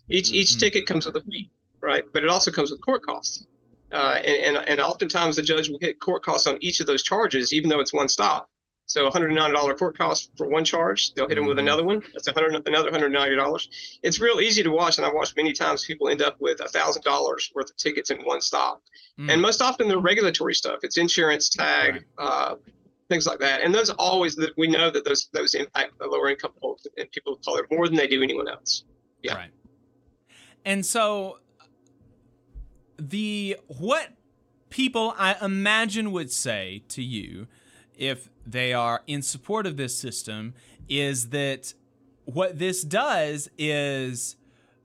[0.08, 0.36] each mm-hmm.
[0.36, 1.50] each ticket comes with a fee,
[1.80, 2.04] right?
[2.12, 3.46] But it also comes with court costs,
[3.90, 7.02] uh, and, and and oftentimes the judge will hit court costs on each of those
[7.02, 8.48] charges, even though it's one stop.
[8.86, 11.12] So $109 court cost for one charge.
[11.14, 12.02] They'll hit them with another one.
[12.12, 13.68] That's 100, another $190.
[14.02, 17.54] It's real easy to watch, and I've watched many times people end up with $1,000
[17.54, 18.80] worth of tickets in one stop.
[19.18, 19.32] Mm.
[19.32, 20.80] And most often they're regulatory stuff.
[20.84, 22.02] It's insurance, tag, right.
[22.18, 22.54] uh,
[23.08, 23.62] things like that.
[23.62, 27.10] And those always that we know that those those impact the lower income folks and
[27.10, 28.84] people of color more than they do anyone else.
[29.22, 29.34] Yeah.
[29.34, 29.50] Right.
[30.64, 31.38] And so
[32.98, 34.12] the what
[34.70, 37.46] people I imagine would say to you
[37.96, 40.54] if they are in support of this system
[40.88, 41.74] is that
[42.24, 44.36] what this does is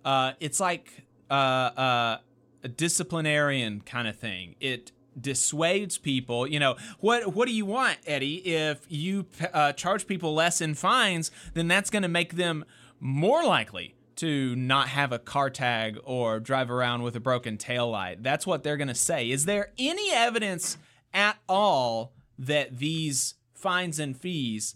[0.06, 2.18] uh, it's like uh, uh,
[2.64, 4.56] a disciplinarian kind of thing.
[4.60, 6.48] It dissuades people.
[6.48, 8.38] You know, what what do you want, Eddie?
[8.38, 12.66] If you uh, charge people less in fines, then that's going to make them
[13.00, 17.90] more likely to not have a car tag or drive around with a broken tail
[17.90, 18.22] light.
[18.22, 19.30] That's what they're going to say.
[19.32, 20.78] Is there any evidence
[21.14, 24.76] at all that these fines and fees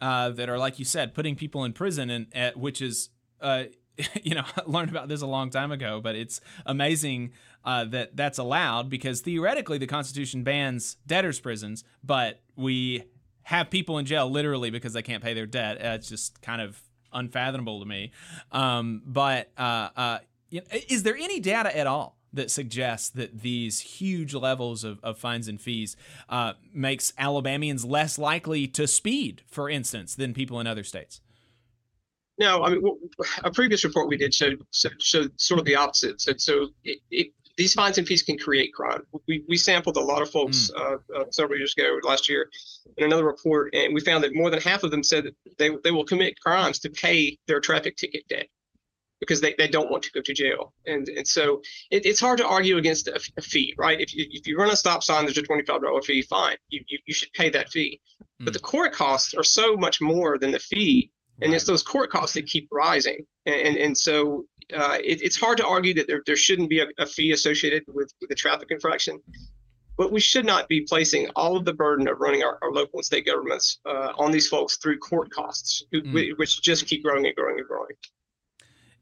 [0.00, 3.64] uh, that are, like you said, putting people in prison, and at, which is, uh,
[4.22, 7.32] you know, learned about this a long time ago, but it's amazing
[7.64, 13.04] uh, that that's allowed because theoretically the Constitution bans debtors' prisons, but we
[13.44, 15.76] have people in jail literally because they can't pay their debt.
[15.78, 16.80] Uh, it's just kind of
[17.12, 18.12] unfathomable to me.
[18.52, 20.18] Um, but uh, uh,
[20.88, 25.48] is there any data at all that suggests that these huge levels of, of fines
[25.48, 25.96] and fees
[26.28, 31.20] uh, makes Alabamians less likely to speed, for instance, than people in other states?
[32.38, 32.82] No, I mean,
[33.44, 36.22] a previous report we did showed showed sort of the opposite.
[36.22, 39.02] So, so it, it, these fines and fees can create crime.
[39.28, 40.80] We, we sampled a lot of folks mm.
[40.80, 42.48] uh, uh, several years ago, last year,
[42.96, 45.70] in another report, and we found that more than half of them said that they,
[45.84, 48.46] they will commit crimes to pay their traffic ticket debt
[49.20, 50.72] because they, they don't want to go to jail.
[50.86, 54.00] And and so it, it's hard to argue against a, a, fee, right?
[54.00, 56.56] If you, if you run a stop sign, there's a $25 fee, fine.
[56.70, 58.00] You, you, you should pay that fee.
[58.40, 58.46] Mm.
[58.46, 61.10] But the court costs are so much more than the fee.
[61.42, 61.56] And right.
[61.56, 63.24] it's those court costs that keep rising.
[63.46, 66.80] And, and, and so uh, it, it's hard to argue that there, there shouldn't be
[66.80, 69.20] a, a fee associated with, with a traffic infraction.
[69.96, 73.00] But we should not be placing all of the burden of running our, our local
[73.00, 76.38] and state governments uh, on these folks through court costs, mm.
[76.38, 77.92] which just keep growing and growing and growing.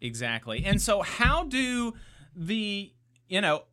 [0.01, 0.65] Exactly.
[0.65, 1.95] And so, how do
[2.35, 2.93] the
[3.29, 3.65] you know,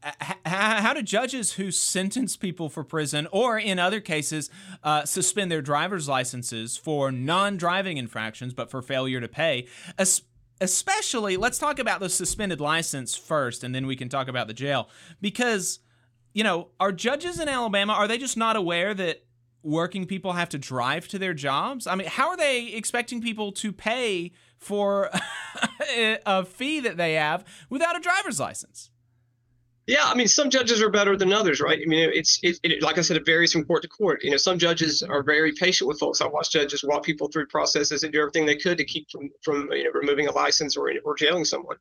[0.46, 4.50] how do judges who sentence people for prison or in other cases
[4.84, 9.68] uh, suspend their driver's licenses for non driving infractions but for failure to pay?
[10.62, 14.54] Especially, let's talk about the suspended license first and then we can talk about the
[14.54, 14.90] jail.
[15.22, 15.80] Because,
[16.34, 19.24] you know, are judges in Alabama, are they just not aware that
[19.64, 21.88] working people have to drive to their jobs?
[21.88, 24.34] I mean, how are they expecting people to pay
[24.66, 25.12] for
[26.26, 28.90] a fee that they have without a driver's license?
[29.88, 31.80] Yeah, I mean, some judges are better than others, right?
[31.80, 34.24] I mean, it's it, it, like I said, it varies from court to court.
[34.24, 36.22] You know, some judges are very patient with folks.
[36.22, 39.30] I watch judges walk people through processes and do everything they could to keep from
[39.44, 41.78] from you know removing a license or or jailing someone.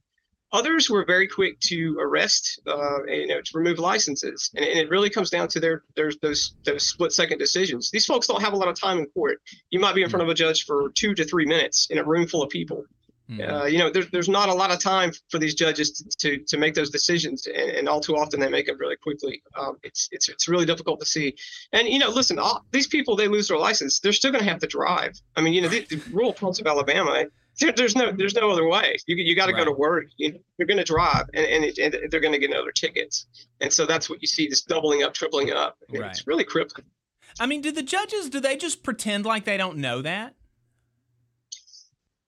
[0.54, 4.78] Others were very quick to arrest, uh, and, you know, to remove licenses, and, and,
[4.78, 7.90] it really comes down to their there's those those split second decisions.
[7.90, 9.40] These folks don't have a lot of time in court.
[9.70, 12.04] You might be in front of a judge for two to three minutes in a
[12.04, 12.84] room full of people.
[13.30, 13.50] Mm-hmm.
[13.50, 16.44] Uh, you know, there's there's not a lot of time for these judges to to,
[16.44, 19.42] to make those decisions, and, and, all too often they make them really quickly.
[19.56, 21.34] Um, it's it's it's really difficult to see.
[21.72, 24.50] And you know, listen, all, these people they lose their license, they're still going to
[24.50, 25.12] have to drive.
[25.36, 27.24] I mean, you know, the, the rural parts of Alabama,
[27.58, 28.96] there's no there's no other way.
[29.06, 29.60] You you got to right.
[29.60, 30.04] go to work.
[30.18, 32.72] You know, you're going to drive, and and, it, and they're going to get another
[32.72, 33.26] tickets.
[33.62, 35.78] And so that's what you see this doubling up, tripling up.
[35.90, 36.10] Right.
[36.10, 36.86] It's really crippling.
[37.40, 40.34] I mean, do the judges do they just pretend like they don't know that?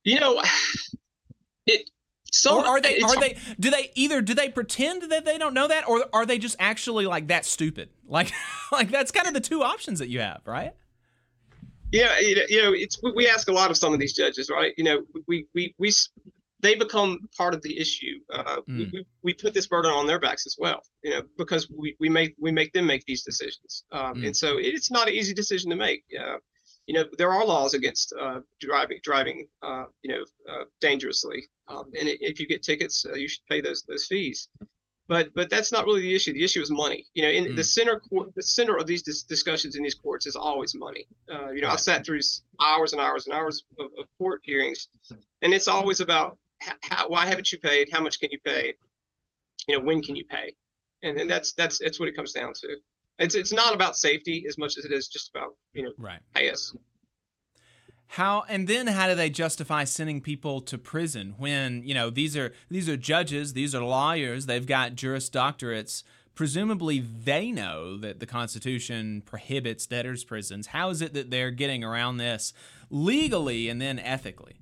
[0.06, 0.40] You know,
[1.66, 1.90] it.
[2.30, 3.00] So or are they?
[3.00, 3.36] Are they?
[3.58, 4.22] Do they either?
[4.22, 7.44] Do they pretend that they don't know that, or are they just actually like that
[7.44, 7.90] stupid?
[8.08, 8.30] Like,
[8.70, 10.72] like that's kind of the two options that you have, right?
[11.90, 14.72] Yeah, you know, it's we ask a lot of some of these judges, right?
[14.76, 15.92] You know, we we we
[16.60, 18.20] they become part of the issue.
[18.32, 18.92] Uh, mm.
[18.92, 22.08] we, we put this burden on their backs as well, you know, because we, we
[22.08, 24.26] make we make them make these decisions, um, mm.
[24.26, 26.04] and so it's not an easy decision to make.
[26.16, 26.36] Uh,
[26.86, 31.84] you know, there are laws against uh, driving driving, uh, you know, uh, dangerously, um,
[31.98, 34.48] and if you get tickets, uh, you should pay those those fees
[35.08, 36.32] but but that's not really the issue.
[36.32, 37.06] The issue is money.
[37.14, 37.56] You know, in mm.
[37.56, 41.06] the center court, the center of these dis- discussions in these courts is always money.
[41.32, 42.20] Uh, you know, I sat through
[42.60, 44.88] hours and hours and hours of, of court hearings,
[45.42, 46.38] and it's always about
[46.82, 47.88] how, why haven't you paid?
[47.92, 48.74] How much can you pay?
[49.68, 50.54] You know, when can you pay?
[51.02, 52.76] And then that's that's that's what it comes down to.
[53.18, 56.20] It's it's not about safety as much as it is just about you know right.
[56.34, 56.74] us.
[58.08, 62.36] How and then how do they justify sending people to prison when you know these
[62.36, 66.02] are these are judges, these are lawyers, they've got juris doctorates.
[66.34, 70.66] Presumably, they know that the Constitution prohibits debtors' prisons.
[70.66, 72.52] How is it that they're getting around this
[72.90, 74.60] legally and then ethically?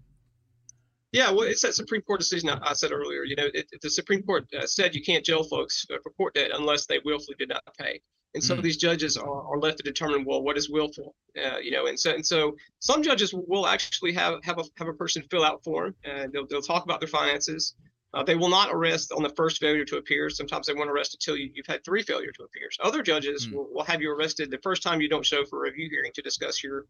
[1.11, 3.25] Yeah, well, it's that Supreme Court decision I said earlier.
[3.25, 6.51] You know, it, the Supreme Court uh, said you can't jail folks for court debt
[6.55, 8.01] unless they willfully did not pay
[8.35, 8.59] and some mm.
[8.59, 11.87] of these judges are, are, left to determine well what is willful uh, you know
[11.87, 15.45] and so and so some judges will actually have have a have a person fill
[15.45, 17.75] out form and they'll, they'll talk about their finances
[18.15, 20.31] Uh, they will not arrest on the first failure to appear.
[20.31, 22.69] Sometimes they won't arrest until you, have had three failure to appear.
[22.89, 23.55] Other judges mm.
[23.55, 26.13] will, will, have you arrested the first time you don't show for a review hearing
[26.15, 26.87] to discuss your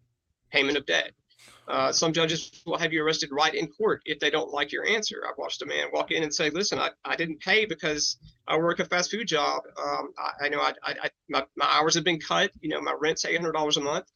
[0.54, 1.10] payment of debt.
[1.66, 4.86] Uh, some judges will have you arrested right in court if they don't like your
[4.86, 5.22] answer.
[5.26, 8.56] I've watched a man walk in and say, "Listen, I, I didn't pay because I
[8.58, 9.62] work a fast food job.
[9.78, 12.50] Um, I, I, know I, I, my, my hours have been cut.
[12.60, 14.10] You know, my rent's eight hundred dollars a month.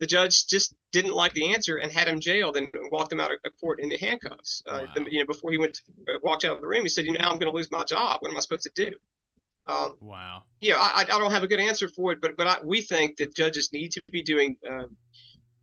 [0.00, 3.30] The judge just didn't like the answer and had him jailed and walked him out
[3.30, 4.62] of court into handcuffs.
[4.66, 4.92] Uh, wow.
[4.94, 7.04] the, you know, before he went to, uh, walked out of the room, he said,
[7.04, 8.18] "You know, I'm going to lose my job.
[8.20, 8.96] What am I supposed to do?"
[9.66, 10.44] Um, wow.
[10.60, 13.16] Yeah, I, I don't have a good answer for it, but but I, we think
[13.18, 14.84] that judges need to be doing uh,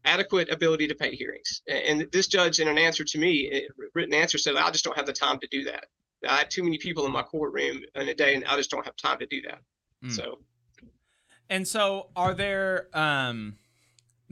[0.05, 1.61] adequate ability to pay hearings.
[1.67, 5.05] And this judge, in an answer to me, written answer, said, I just don't have
[5.05, 5.85] the time to do that.
[6.27, 8.85] I have too many people in my courtroom in a day, and I just don't
[8.85, 9.59] have time to do that.
[10.03, 10.11] Mm.
[10.11, 10.39] So,
[11.49, 13.57] and so, are there um,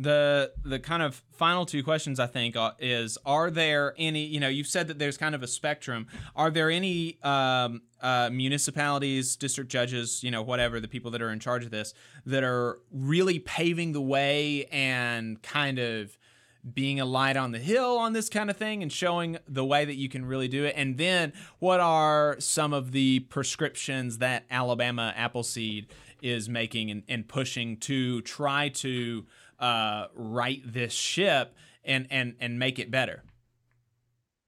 [0.02, 4.48] the the kind of final two questions I think is are there any you know
[4.48, 6.08] you've said that there's kind of a spectrum.
[6.36, 11.32] Are there any um, uh, municipalities district judges you know whatever the people that are
[11.32, 11.94] in charge of this
[12.26, 16.18] that are really paving the way and kind of
[16.74, 19.84] being a light on the hill on this kind of thing and showing the way
[19.84, 20.74] that you can really do it?
[20.78, 25.88] And then what are some of the prescriptions that Alabama Appleseed
[26.22, 29.26] is making and, and pushing to try to
[29.62, 31.56] uh, right this ship
[31.86, 33.24] and and and make it better.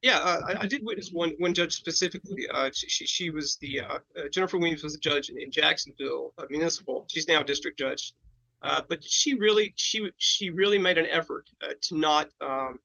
[0.02, 2.46] Yeah, uh, I, I, did witness one one judge specifically.
[2.54, 6.34] Uh, she, she was the uh, uh, Jennifer Williams was a judge in, in Jacksonville
[6.38, 7.06] uh, Municipal.
[7.08, 8.14] She's now district judge,
[8.62, 11.50] but she really she she really made an effort
[11.84, 12.80] to not um,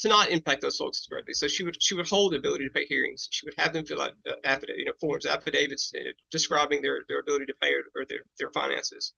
[0.00, 1.34] to not impact those folks directly.
[1.34, 3.28] So she would she would hold the ability to pay hearings.
[3.30, 4.14] She would have them fill out
[4.44, 5.92] affidavit, you know, forms, affidavits
[6.32, 9.12] describing their their ability to pay or, or their their finances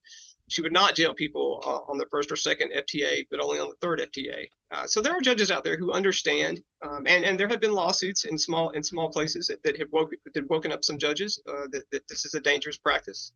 [0.49, 3.69] she would not jail people uh, on the first or second FTA, but only on
[3.69, 4.49] the third FTA.
[4.71, 7.73] Uh, so there are judges out there who understand, um, and and there have been
[7.73, 11.41] lawsuits in small in small places that, that have woke, that woken up some judges
[11.49, 13.33] uh, that, that this is a dangerous practice.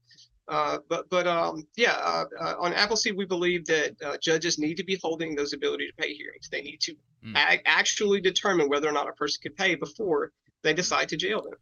[0.48, 4.84] Uh, but but um, yeah, uh, uh, on Appleseed, we believe that judges need to
[4.84, 6.48] be holding those ability to pay hearings.
[6.50, 6.94] They need to
[7.24, 7.36] mm.
[7.36, 10.32] ag- actually determine whether or not a person can pay before
[10.62, 11.58] they decide to jail them.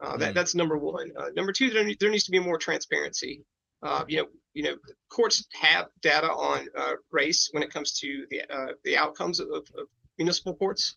[0.00, 0.34] Uh, that, mm.
[0.34, 1.10] that's number one.
[1.16, 3.42] Uh, number two, there, there needs to be more transparency.
[3.82, 4.74] Uh, you know, you know,
[5.08, 9.48] courts have data on uh, race when it comes to the uh, the outcomes of,
[9.50, 9.86] of
[10.18, 10.96] municipal courts,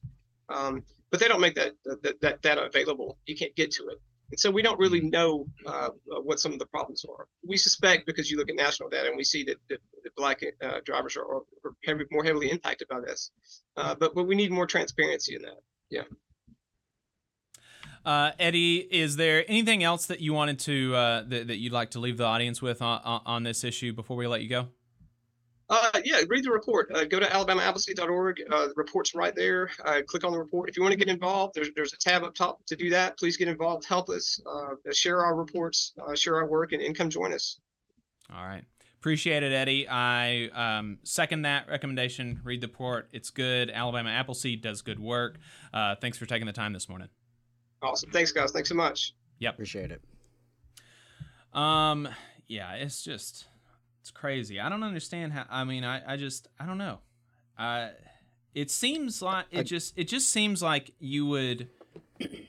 [0.49, 3.17] um, but they don't make that, that, that data available.
[3.25, 4.01] You can't get to it,
[4.31, 5.09] and so we don't really mm-hmm.
[5.09, 5.89] know uh,
[6.23, 7.27] what some of the problems are.
[7.47, 10.41] We suspect because you look at national data and we see that, that, that black
[10.61, 11.41] uh, drivers are, are
[11.85, 13.31] heavy, more heavily impacted by this,
[13.77, 15.61] uh, but but we need more transparency in that.
[15.89, 16.03] Yeah.
[18.05, 21.91] Uh, Eddie, is there anything else that you wanted to uh, that, that you'd like
[21.91, 24.67] to leave the audience with on, on this issue before we let you go?
[25.69, 26.91] Uh, yeah, read the report.
[26.93, 28.43] Uh, go to alabamaappleseed.org.
[28.51, 29.71] Uh, the report's right there.
[29.85, 30.69] Uh, click on the report.
[30.69, 33.17] If you want to get involved, there's there's a tab up top to do that.
[33.17, 33.85] Please get involved.
[33.85, 34.39] Help us.
[34.45, 35.93] Uh, share our reports.
[36.05, 37.59] Uh, share our work, and, and come join us.
[38.31, 38.63] All right.
[38.99, 39.87] Appreciate it, Eddie.
[39.87, 42.41] I um, second that recommendation.
[42.43, 43.09] Read the report.
[43.11, 43.69] It's good.
[43.69, 45.39] Alabama Appleseed does good work.
[45.73, 47.09] Uh, thanks for taking the time this morning.
[47.83, 48.09] Awesome.
[48.11, 48.51] Thanks, guys.
[48.51, 49.13] Thanks so much.
[49.39, 49.53] Yep.
[49.53, 50.01] Appreciate it.
[51.53, 52.07] Um,
[52.47, 53.45] yeah, it's just
[54.01, 54.59] it's crazy.
[54.59, 55.45] I don't understand how.
[55.49, 56.99] I mean, I I just I don't know.
[57.57, 57.89] Uh,
[58.55, 61.67] it seems like it I, just it just seems like you would,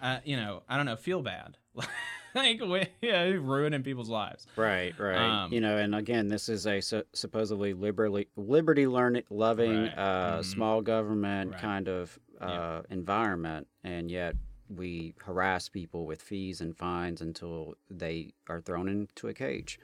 [0.00, 1.56] uh, you know, I don't know, feel bad.
[2.34, 2.60] like
[3.02, 4.46] yeah, ruining people's lives.
[4.56, 5.44] Right, right.
[5.44, 9.98] Um, you know, and again, this is a su- supposedly liberty liberty learning loving right.
[9.98, 10.42] uh, mm-hmm.
[10.42, 11.60] small government right.
[11.60, 14.34] kind of uh, environment, and yet
[14.76, 19.78] we harass people with fees and fines until they are thrown into a cage.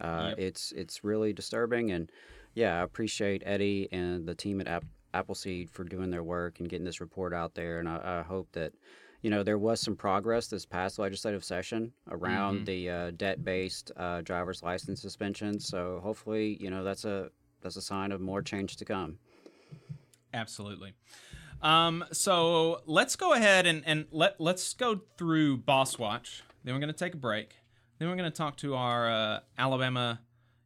[0.00, 0.38] Uh, yep.
[0.38, 2.10] It's it's really disturbing, and
[2.54, 4.84] yeah, I appreciate Eddie and the team at App-
[5.14, 7.78] Appleseed for doing their work and getting this report out there.
[7.78, 8.72] And I, I, hope that
[9.22, 12.64] you know there was some progress this past legislative session around mm-hmm.
[12.64, 15.58] the uh, debt-based uh, driver's license suspension.
[15.58, 17.30] So hopefully, you know that's a
[17.62, 19.18] that's a sign of more change to come.
[20.34, 20.92] Absolutely.
[21.62, 26.42] Um, so let's go ahead and, and let let's go through Boss Watch.
[26.64, 27.56] Then we're going to take a break.
[27.98, 30.20] Then we're going to talk to our uh, Alabama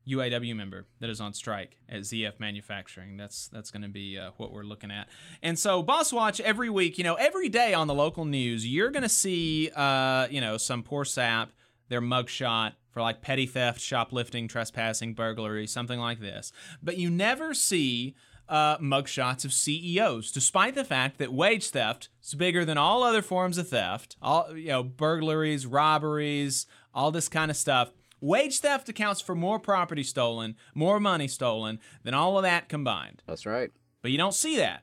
[0.08, 3.16] UAW member that is on strike at ZF Manufacturing.
[3.16, 5.08] That's that's going to be uh, what we're looking at.
[5.42, 8.90] And so, Boss Watch every week, you know, every day on the local news, you're
[8.90, 11.52] going to see, uh, you know, some poor sap,
[11.88, 16.52] their mugshot for like petty theft, shoplifting, trespassing, burglary, something like this.
[16.82, 18.16] But you never see
[18.50, 23.22] uh, mugshots of CEOs, despite the fact that wage theft is bigger than all other
[23.22, 27.92] forms of theft, all you know, burglaries, robberies, all this kind of stuff.
[28.20, 33.22] Wage theft accounts for more property stolen, more money stolen than all of that combined.
[33.26, 33.70] That's right.
[34.02, 34.82] But you don't see that.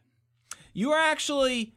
[0.73, 1.73] You are actually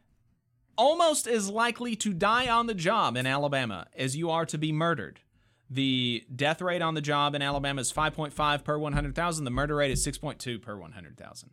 [0.77, 4.71] almost as likely to die on the job in Alabama as you are to be
[4.71, 5.19] murdered.
[5.69, 9.45] The death rate on the job in Alabama is 5.5 per 100,000.
[9.45, 11.49] The murder rate is 6.2 per 100,000.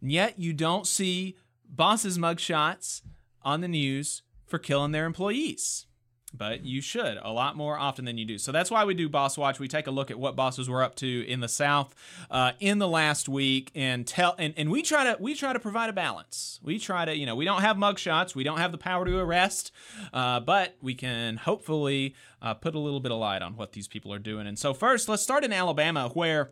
[0.00, 1.36] And yet you don't see
[1.68, 3.02] bosses' mugshots
[3.42, 5.86] on the news for killing their employees.
[6.34, 8.36] But you should a lot more often than you do.
[8.36, 9.58] So that's why we do Boss Watch.
[9.58, 11.94] We take a look at what bosses were up to in the South
[12.30, 15.60] uh, in the last week, and tell and, and we try to we try to
[15.60, 16.60] provide a balance.
[16.62, 19.18] We try to you know we don't have mugshots, we don't have the power to
[19.18, 19.72] arrest,
[20.12, 23.88] uh, but we can hopefully uh, put a little bit of light on what these
[23.88, 24.46] people are doing.
[24.46, 26.50] And so first, let's start in Alabama, where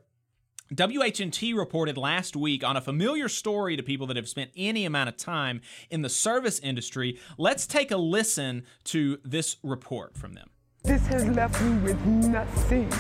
[0.73, 5.11] WHNT reported last week on a familiar story to people that have spent any amount
[5.11, 5.61] of time
[5.91, 7.19] in the service industry.
[7.37, 10.49] Let's take a listen to this report from them.
[10.83, 12.91] This has left me with nothing.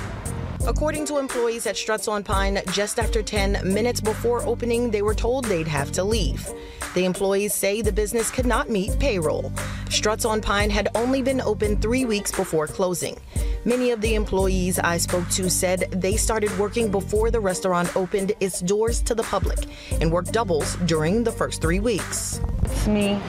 [0.66, 5.14] According to employees at Struts on Pine, just after 10 minutes before opening, they were
[5.14, 6.48] told they'd have to leave.
[6.94, 9.52] The employees say the business could not meet payroll.
[9.90, 13.20] Struts on Pine had only been open three weeks before closing.
[13.66, 18.32] Many of the employees I spoke to said they started working before the restaurant opened
[18.40, 19.58] its doors to the public
[20.00, 22.40] and worked doubles during the first three weeks.
[22.62, 23.20] It's me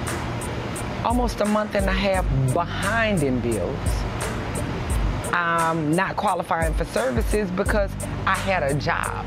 [1.04, 3.78] almost a month and a half behind in bills.
[5.36, 7.92] I'm not qualifying for services because
[8.26, 9.26] I had a job.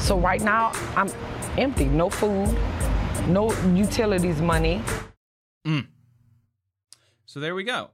[0.00, 1.08] So right now I'm
[1.56, 2.48] empty, no food,
[3.28, 4.82] no utilities money.
[5.64, 5.86] Mm.
[7.26, 7.90] So there we go.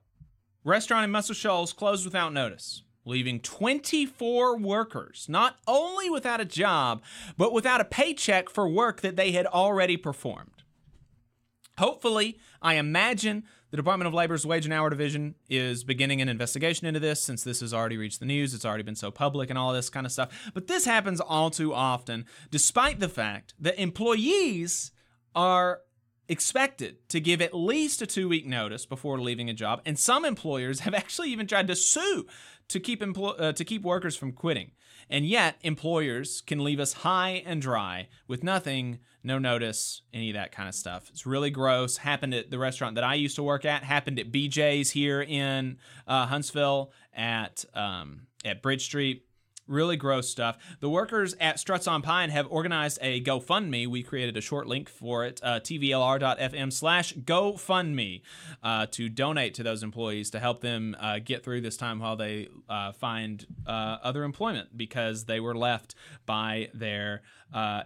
[0.64, 7.02] Restaurant in Muscle Shoals closed without notice, leaving 24 workers not only without a job,
[7.36, 10.63] but without a paycheck for work that they had already performed.
[11.78, 16.86] Hopefully, I imagine the Department of Labor's Wage and Hour Division is beginning an investigation
[16.86, 18.54] into this since this has already reached the news.
[18.54, 20.50] It's already been so public and all this kind of stuff.
[20.54, 24.92] But this happens all too often, despite the fact that employees
[25.34, 25.80] are
[26.28, 29.80] expected to give at least a two week notice before leaving a job.
[29.84, 32.26] And some employers have actually even tried to sue
[32.68, 34.70] to keep, empl- uh, to keep workers from quitting.
[35.10, 40.34] And yet, employers can leave us high and dry with nothing, no notice, any of
[40.34, 41.08] that kind of stuff.
[41.10, 41.96] It's really gross.
[41.96, 43.82] Happened at the restaurant that I used to work at.
[43.82, 49.24] Happened at BJ's here in uh, Huntsville at um, at Bridge Street.
[49.66, 50.58] Really gross stuff.
[50.80, 53.86] The workers at Struts on Pine have organized a GoFundMe.
[53.86, 58.20] We created a short link for it, uh, tvlr.fm slash GoFundMe,
[58.62, 62.14] uh, to donate to those employees to help them uh, get through this time while
[62.14, 65.94] they uh, find uh, other employment because they were left
[66.26, 67.22] by their
[67.54, 67.84] uh,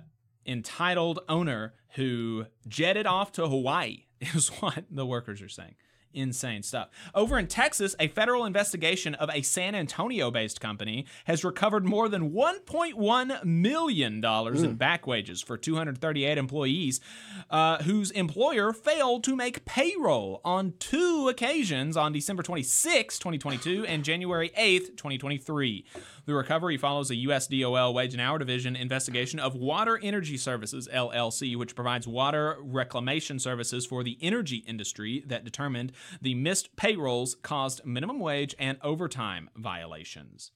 [0.48, 5.74] entitled owner who jetted off to Hawaii, is what the workers are saying
[6.12, 6.88] insane stuff.
[7.14, 12.08] Over in Texas, a federal investigation of a San Antonio based company has recovered more
[12.08, 14.64] than $1.1 million mm.
[14.64, 17.00] in back wages for 238 employees
[17.50, 24.04] uh, whose employer failed to make payroll on two occasions on December 26, 2022 and
[24.04, 25.84] January 8, 2023.
[26.28, 31.56] The recovery follows a USDOL Wage and Hour Division investigation of Water Energy Services, LLC,
[31.56, 37.86] which provides water reclamation services for the energy industry that determined the missed payrolls caused
[37.86, 40.50] minimum wage and overtime violations.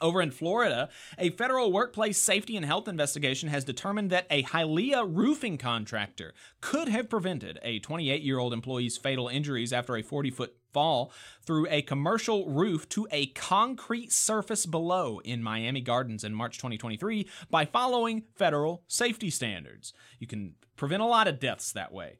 [0.00, 0.88] Over in Florida,
[1.18, 6.88] a federal workplace safety and health investigation has determined that a Hialeah roofing contractor could
[6.88, 11.12] have prevented a 28 year old employee's fatal injuries after a 40 foot fall
[11.42, 17.26] through a commercial roof to a concrete surface below in Miami Gardens in March 2023
[17.48, 19.94] by following federal safety standards.
[20.18, 22.18] You can prevent a lot of deaths that way.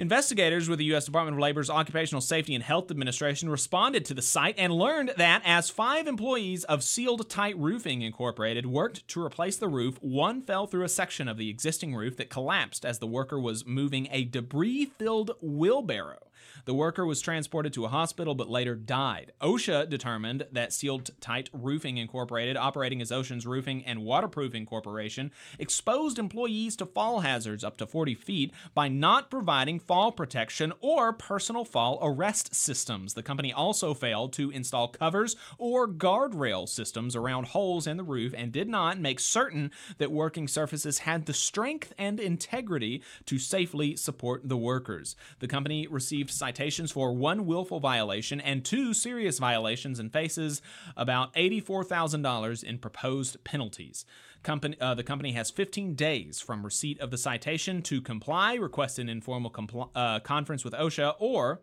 [0.00, 1.04] Investigators with the U.S.
[1.04, 5.42] Department of Labor's Occupational Safety and Health Administration responded to the site and learned that
[5.44, 10.66] as five employees of Sealed Tight Roofing Incorporated worked to replace the roof, one fell
[10.66, 14.24] through a section of the existing roof that collapsed as the worker was moving a
[14.24, 16.29] debris filled wheelbarrow.
[16.64, 19.32] The worker was transported to a hospital but later died.
[19.40, 26.18] OSHA determined that Sealed Tight Roofing Incorporated, operating as Oceans Roofing and Waterproofing Corporation, exposed
[26.18, 31.64] employees to fall hazards up to 40 feet by not providing fall protection or personal
[31.64, 33.14] fall arrest systems.
[33.14, 38.34] The company also failed to install covers or guardrail systems around holes in the roof
[38.36, 43.96] and did not make certain that working surfaces had the strength and integrity to safely
[43.96, 45.16] support the workers.
[45.38, 50.62] The company received citations for one willful violation and two serious violations and faces
[50.96, 54.04] about $84,000 in proposed penalties.
[54.42, 58.98] Company, uh, the company has 15 days from receipt of the citation to comply, request
[58.98, 61.60] an informal compl- uh, conference with OSHA, or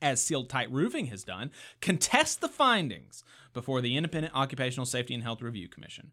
[0.00, 5.22] as Sealed Tight Roofing has done, contest the findings before the Independent Occupational Safety and
[5.22, 6.12] Health Review Commission.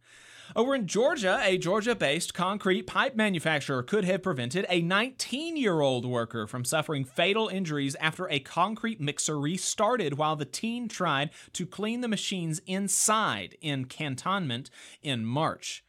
[0.56, 5.82] Over in Georgia, a Georgia based concrete pipe manufacturer could have prevented a 19 year
[5.82, 11.32] old worker from suffering fatal injuries after a concrete mixer restarted while the teen tried
[11.54, 14.70] to clean the machines inside in Cantonment
[15.02, 15.85] in March.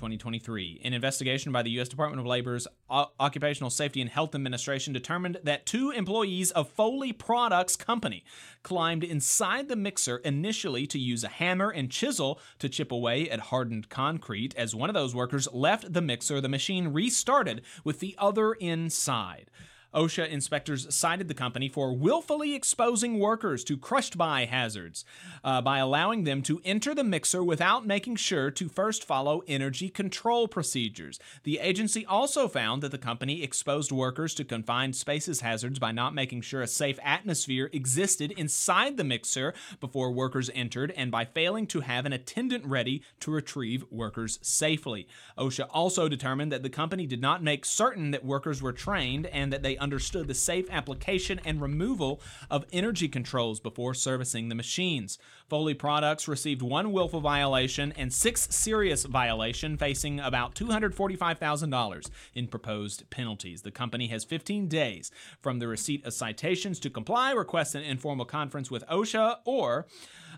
[0.00, 0.80] 2023.
[0.82, 1.88] An investigation by the U.S.
[1.88, 7.12] Department of Labor's O- Occupational Safety and Health Administration determined that two employees of Foley
[7.12, 8.24] Products Company
[8.62, 13.40] climbed inside the mixer initially to use a hammer and chisel to chip away at
[13.40, 14.54] hardened concrete.
[14.56, 19.50] As one of those workers left the mixer, the machine restarted with the other inside.
[19.94, 25.04] OSHA inspectors cited the company for willfully exposing workers to crushed by hazards
[25.42, 29.88] uh, by allowing them to enter the mixer without making sure to first follow energy
[29.88, 31.18] control procedures.
[31.42, 36.14] The agency also found that the company exposed workers to confined spaces hazards by not
[36.14, 41.66] making sure a safe atmosphere existed inside the mixer before workers entered and by failing
[41.66, 45.08] to have an attendant ready to retrieve workers safely.
[45.36, 49.52] OSHA also determined that the company did not make certain that workers were trained and
[49.52, 52.20] that they understood the safe application and removal
[52.50, 55.18] of energy controls before servicing the machines.
[55.48, 63.08] Foley Products received one willful violation and six serious violation, facing about $245,000 in proposed
[63.10, 63.62] penalties.
[63.62, 65.10] The company has 15 days
[65.40, 69.86] from the receipt of citations to comply, request an informal conference with OSHA, or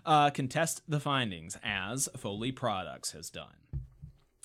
[0.05, 3.82] uh, contest the findings, as Foley Products has done.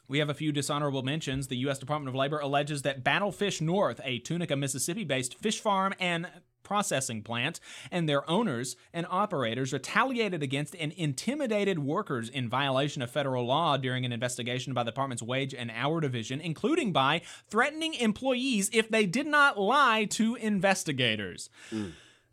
[0.09, 1.49] We have a few dishonorable mentions.
[1.49, 1.79] The U.S.
[1.79, 6.29] Department of Labor alleges that Battlefish North, a Tunica, Mississippi based fish farm and
[6.63, 13.11] processing plant, and their owners and operators retaliated against and intimidated workers in violation of
[13.11, 17.95] federal law during an investigation by the department's Wage and Hour Division, including by threatening
[17.95, 21.49] employees if they did not lie to investigators.
[21.71, 21.89] Hmm.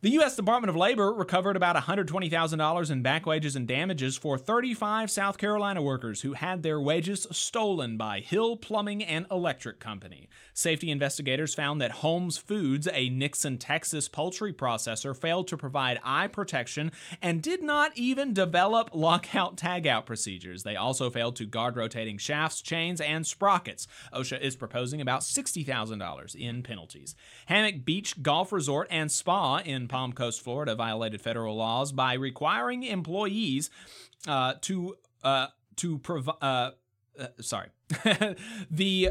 [0.05, 0.35] The U.S.
[0.35, 5.81] Department of Labor recovered about $120,000 in back wages and damages for 35 South Carolina
[5.81, 10.29] workers who had their wages stolen by Hill Plumbing and Electric Company.
[10.57, 16.27] Safety investigators found that Holmes Foods, a Nixon, Texas poultry processor, failed to provide eye
[16.27, 20.63] protection and did not even develop lockout tagout procedures.
[20.63, 23.85] They also failed to guard rotating shafts, chains, and sprockets.
[24.13, 27.15] OSHA is proposing about $60,000 in penalties.
[27.47, 32.83] Hammock Beach Golf Resort and Spa in Palm Coast, Florida, violated federal laws by requiring
[32.83, 33.69] employees
[34.25, 36.35] uh, to uh, to provide.
[36.41, 36.71] Uh,
[37.19, 37.69] uh, sorry,
[38.71, 39.09] the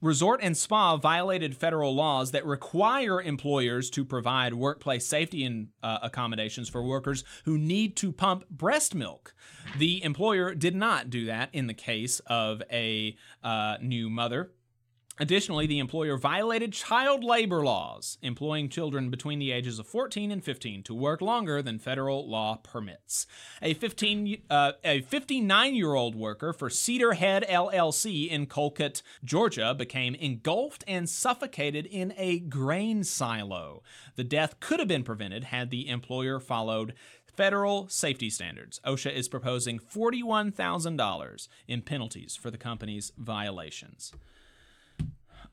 [0.00, 5.98] Resort and Spa violated federal laws that require employers to provide workplace safety and uh,
[6.02, 9.34] accommodations for workers who need to pump breast milk.
[9.78, 14.52] The employer did not do that in the case of a uh, new mother
[15.20, 20.42] Additionally, the employer violated child labor laws, employing children between the ages of 14 and
[20.42, 23.26] 15 to work longer than federal law permits.
[23.60, 30.84] A 15 uh, a 59-year-old worker for Cedar Head LLC in Colquitt, Georgia, became engulfed
[30.88, 33.82] and suffocated in a grain silo.
[34.16, 36.94] The death could have been prevented had the employer followed
[37.26, 38.80] federal safety standards.
[38.86, 44.14] OSHA is proposing $41,000 in penalties for the company's violations.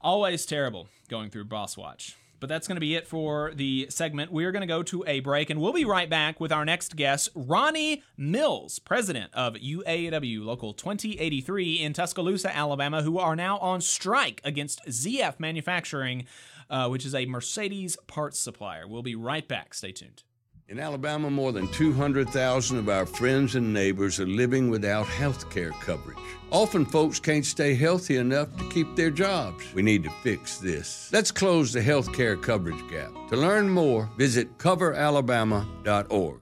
[0.02, 2.16] Always terrible going through Boss Watch.
[2.40, 4.32] But that's going to be it for the segment.
[4.32, 6.96] We're going to go to a break, and we'll be right back with our next
[6.96, 13.82] guest, Ronnie Mills, president of UAW Local 2083 in Tuscaloosa, Alabama, who are now on
[13.82, 16.28] strike against ZF Manufacturing,
[16.70, 18.88] uh, which is a Mercedes parts supplier.
[18.88, 19.74] We'll be right back.
[19.74, 20.22] Stay tuned.
[20.70, 25.72] In Alabama, more than 200,000 of our friends and neighbors are living without health care
[25.72, 26.18] coverage.
[26.52, 29.64] Often, folks can't stay healthy enough to keep their jobs.
[29.74, 31.10] We need to fix this.
[31.14, 33.14] Let's close the health care coverage gap.
[33.30, 36.42] To learn more, visit coveralabama.org.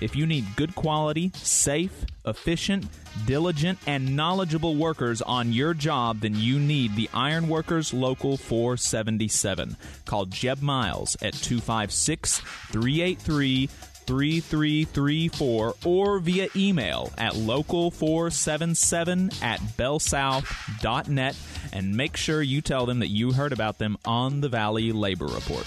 [0.00, 2.86] If you need good quality, safe, efficient,
[3.26, 9.76] diligent, and knowledgeable workers on your job, then you need the Ironworkers Local 477.
[10.04, 13.68] Call Jeb Miles at 256 383
[14.06, 21.36] 3334 or via email at local477 at bellsouth.net
[21.72, 25.26] and make sure you tell them that you heard about them on the Valley Labor
[25.26, 25.66] Report.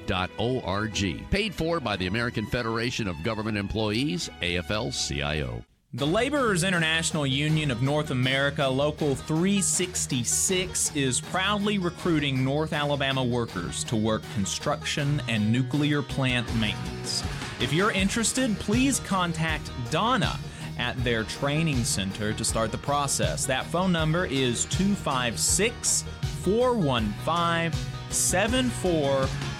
[0.07, 1.29] AFL.org.
[1.29, 5.63] Paid for by the American Federation of Government Employees, AFL CIO.
[5.93, 13.83] The Laborers International Union of North America, Local 366, is proudly recruiting North Alabama workers
[13.85, 17.23] to work construction and nuclear plant maintenance.
[17.59, 20.39] If you're interested, please contact Donna
[20.77, 23.45] at their training center to start the process.
[23.45, 26.05] That phone number is 256
[26.43, 27.77] 415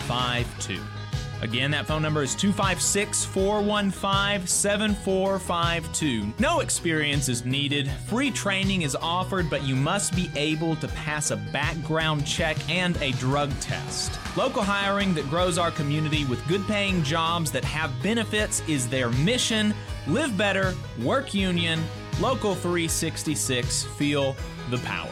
[0.08, 0.82] 7452.
[1.41, 6.34] Again, that phone number is 256 415 7452.
[6.38, 7.89] No experience is needed.
[8.08, 12.95] Free training is offered, but you must be able to pass a background check and
[13.02, 14.20] a drug test.
[14.38, 19.10] Local hiring that grows our community with good paying jobs that have benefits is their
[19.10, 19.74] mission.
[20.06, 21.82] Live better, work union,
[22.20, 24.36] Local 366, feel
[24.70, 25.10] the power.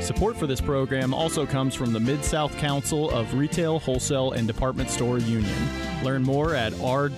[0.00, 4.46] Support for this program also comes from the Mid South Council of Retail, Wholesale, and
[4.46, 5.54] Department Store Union.
[6.02, 7.16] Learn more at rwdsu.info.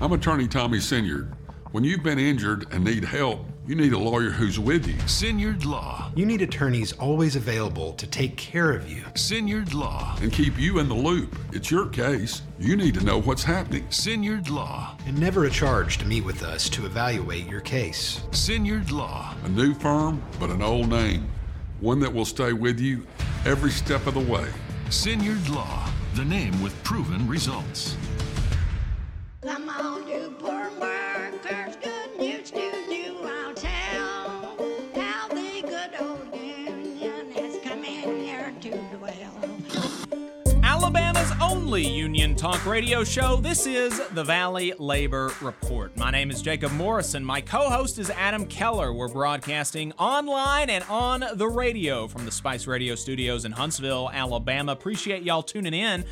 [0.00, 1.34] I'm attorney Tommy Sinyard.
[1.72, 4.94] When you've been injured and need help, you need a lawyer who's with you.
[5.04, 6.10] Sinyard Law.
[6.16, 9.02] You need attorneys always available to take care of you.
[9.12, 10.16] Sinyard Law.
[10.22, 11.36] And keep you in the loop.
[11.52, 12.40] It's your case.
[12.58, 13.86] You need to know what's happening.
[13.88, 14.96] Sinyard Law.
[15.06, 18.22] And never a charge to meet with us to evaluate your case.
[18.30, 19.34] Sinyard Law.
[19.44, 21.28] A new firm, but an old name.
[21.80, 23.06] One that will stay with you
[23.44, 24.48] every step of the way.
[24.86, 25.90] Sinyard Law.
[26.14, 27.98] The name with proven results.
[41.48, 43.36] Only union talk radio show.
[43.36, 45.96] This is the Valley Labor Report.
[45.96, 47.24] My name is Jacob Morrison.
[47.24, 48.92] My co host is Adam Keller.
[48.92, 54.72] We're broadcasting online and on the radio from the Spice Radio studios in Huntsville, Alabama.
[54.72, 56.04] Appreciate y'all tuning in.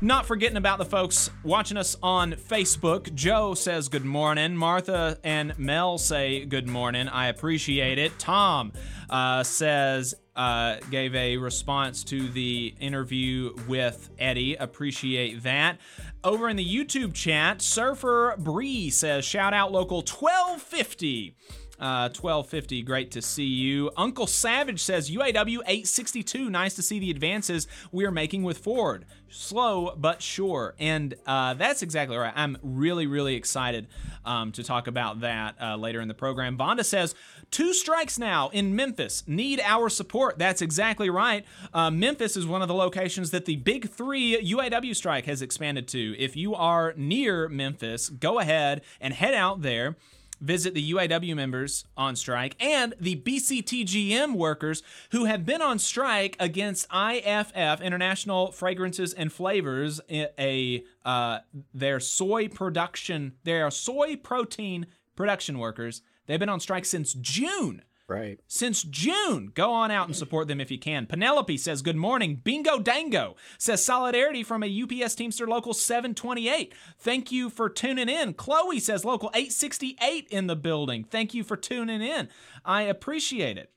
[0.00, 3.12] Not forgetting about the folks watching us on Facebook.
[3.14, 4.56] Joe says good morning.
[4.56, 7.08] Martha and Mel say good morning.
[7.08, 8.16] I appreciate it.
[8.20, 8.72] Tom
[9.10, 14.54] uh, says, uh, gave a response to the interview with Eddie.
[14.56, 15.78] Appreciate that.
[16.22, 21.36] Over in the YouTube chat, Surfer Bree says, shout out local 1250.
[21.80, 23.90] Uh, 1250, great to see you.
[23.96, 29.04] Uncle Savage says UAW 862, nice to see the advances we are making with Ford.
[29.28, 30.76] Slow but sure.
[30.78, 32.32] And uh, that's exactly right.
[32.36, 33.88] I'm really, really excited
[34.24, 36.56] um, to talk about that uh, later in the program.
[36.56, 37.16] Vonda says,
[37.50, 39.24] two strikes now in Memphis.
[39.26, 40.38] Need our support.
[40.38, 41.44] That's exactly right.
[41.72, 45.88] Uh, Memphis is one of the locations that the big three UAW strike has expanded
[45.88, 46.16] to.
[46.20, 49.96] If you are near Memphis, go ahead and head out there
[50.40, 56.36] visit the UAW members on strike and the BCTGM workers who have been on strike
[56.40, 61.38] against IFF International Fragrances and Flavors a uh,
[61.72, 66.02] their soy production their soy protein production workers.
[66.26, 68.38] They've been on strike since June Right.
[68.46, 71.06] Since June, go on out and support them if you can.
[71.06, 72.40] Penelope says, Good morning.
[72.44, 76.74] Bingo Dango says, Solidarity from a UPS Teamster Local 728.
[76.98, 78.34] Thank you for tuning in.
[78.34, 81.04] Chloe says, Local 868 in the building.
[81.04, 82.28] Thank you for tuning in.
[82.62, 83.70] I appreciate it.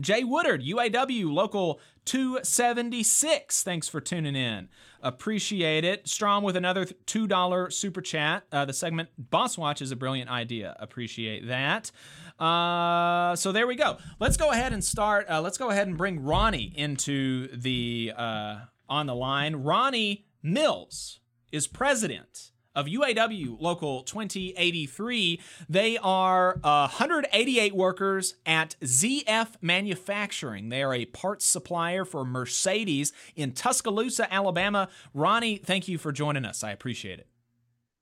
[0.00, 3.62] Jay Woodard, UAW Local 276.
[3.62, 4.68] Thanks for tuning in.
[5.02, 6.08] Appreciate it.
[6.08, 8.44] Strom with another $2 super chat.
[8.52, 10.76] Uh, the segment Boss Watch is a brilliant idea.
[10.78, 11.90] Appreciate that.
[12.38, 13.98] Uh, so there we go.
[14.20, 15.26] Let's go ahead and start.
[15.28, 19.56] Uh, let's go ahead and bring Ronnie into the uh, on the line.
[19.56, 25.40] Ronnie Mills is president of UAW Local 2083.
[25.68, 30.68] They are uh, 188 workers at ZF Manufacturing.
[30.68, 34.88] They are a parts supplier for Mercedes in Tuscaloosa, Alabama.
[35.14, 36.64] Ronnie, thank you for joining us.
[36.64, 37.26] I appreciate it.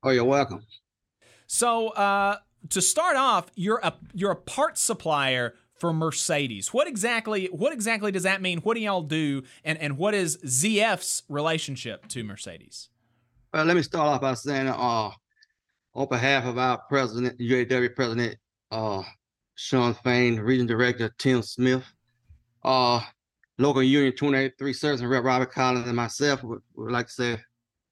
[0.02, 0.64] Oh, you're welcome.
[1.46, 2.36] So, uh,
[2.70, 6.72] to start off, you're a you're a parts supplier for Mercedes.
[6.72, 8.58] What exactly what exactly does that mean?
[8.60, 12.90] What do y'all do, and and what is ZF's relationship to Mercedes?
[13.52, 15.10] Well, let me start off by saying, uh,
[15.94, 18.36] on behalf of our president, UAW president,
[18.70, 19.02] uh,
[19.56, 21.82] Shawn Fain, region director Tim Smith,
[22.62, 23.00] uh,
[23.58, 27.40] local union 283 service rep Robert Collins, and myself would, would like to say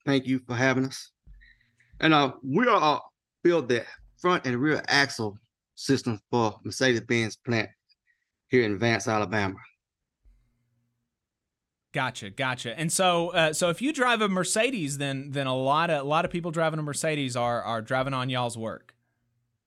[0.07, 1.11] thank you for having us.
[1.99, 3.01] And uh, we are uh,
[3.43, 3.85] build the
[4.17, 5.37] front and rear axle
[5.75, 7.69] system for Mercedes-Benz plant
[8.47, 9.57] here in Vance, Alabama.
[11.93, 12.79] Gotcha, gotcha.
[12.79, 16.09] And so, uh, so if you drive a Mercedes, then then a lot of a
[16.09, 18.95] lot of people driving a Mercedes are are driving on y'all's work.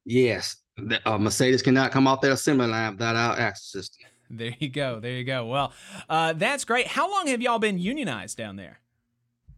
[0.06, 4.06] Yes, the, uh, Mercedes cannot come off their assembly line without our axle system.
[4.30, 5.00] There you go.
[5.00, 5.46] There you go.
[5.46, 5.74] Well,
[6.10, 6.88] uh, that's great.
[6.88, 8.80] How long have y'all been unionized down there?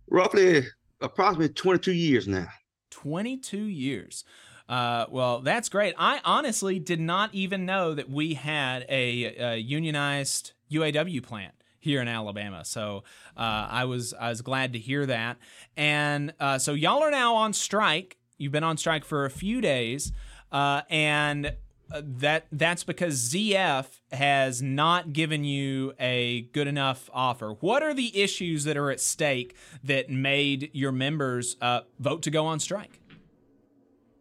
[0.10, 0.64] Roughly,
[1.00, 2.48] approximately 22 years now.
[2.90, 4.24] 22 years.
[4.68, 5.94] Uh, well, that's great.
[5.98, 11.54] I honestly did not even know that we had a, a unionized UAW plant
[11.84, 12.64] here in Alabama.
[12.64, 13.04] So
[13.36, 15.38] uh, I was I was glad to hear that.
[15.76, 18.18] And uh, so y'all are now on strike.
[18.38, 20.14] You've been on strike for a few days,
[20.52, 21.48] uh, and
[21.92, 27.56] uh, that that's because ZF has not given you a good enough offer.
[27.60, 32.32] What are the issues that are at stake that made your members uh, vote to
[32.32, 33.02] go on strike?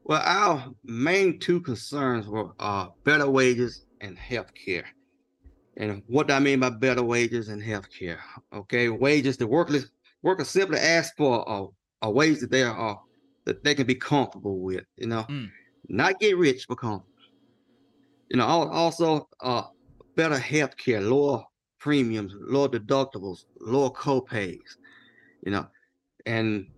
[0.05, 4.87] Well, our main two concerns were uh, better wages and health care.
[5.83, 8.21] And what do I mean by better wages and health care?
[8.53, 9.91] Okay, wages, the workers
[10.23, 13.01] workers simply ask for a, a wage that they are
[13.47, 15.51] that they can be comfortable with, you know, mm.
[15.89, 17.13] not get rich, but comfortable.
[18.29, 19.65] You know, also uh,
[20.15, 21.43] better health care, lower
[21.81, 24.79] premiums, lower deductibles, lower co-pays,
[25.45, 25.67] you know,
[26.27, 26.69] and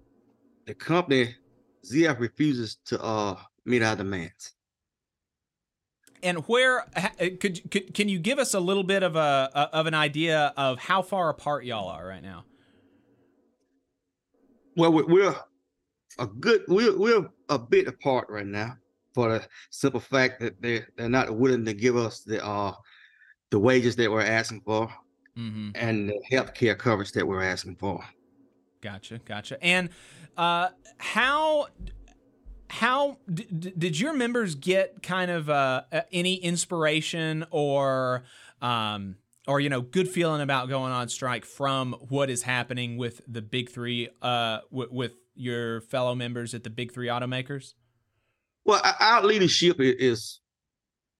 [0.64, 1.36] the company
[1.84, 3.36] ZF refuses to uh,
[3.66, 4.53] meet our demands.
[6.24, 6.86] And where
[7.18, 10.78] could, could can you give us a little bit of a of an idea of
[10.78, 12.44] how far apart y'all are right now?
[14.76, 15.36] Well, we're
[16.18, 18.76] a good we're we're a bit apart right now
[19.14, 22.72] for the simple fact that they they're not willing to give us the uh
[23.50, 24.88] the wages that we're asking for
[25.38, 25.70] mm-hmm.
[25.74, 28.02] and the health care coverage that we're asking for.
[28.80, 29.62] Gotcha, gotcha.
[29.64, 29.90] And
[30.36, 30.68] uh,
[30.98, 31.68] how
[32.68, 33.46] how d-
[33.76, 38.24] did your members get kind of uh, any inspiration or
[38.62, 43.20] um, or you know good feeling about going on strike from what is happening with
[43.28, 47.74] the big three uh, w- with your fellow members at the big three automakers?
[48.64, 50.40] Well, our leadership is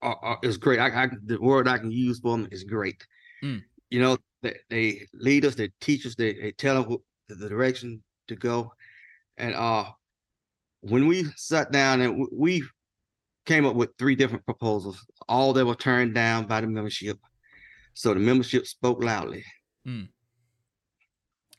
[0.01, 0.79] uh, uh, is great.
[0.79, 3.05] I, I, the word I can use for them is great.
[3.43, 3.61] Mm.
[3.89, 6.97] You know, they, they lead us, they teach us, they, they tell us
[7.29, 8.71] the direction to go,
[9.37, 9.85] and uh,
[10.89, 12.63] when we sat down and we
[13.45, 17.17] came up with three different proposals, all that were turned down by the membership.
[17.93, 19.43] So the membership spoke loudly.
[19.87, 20.09] Mm.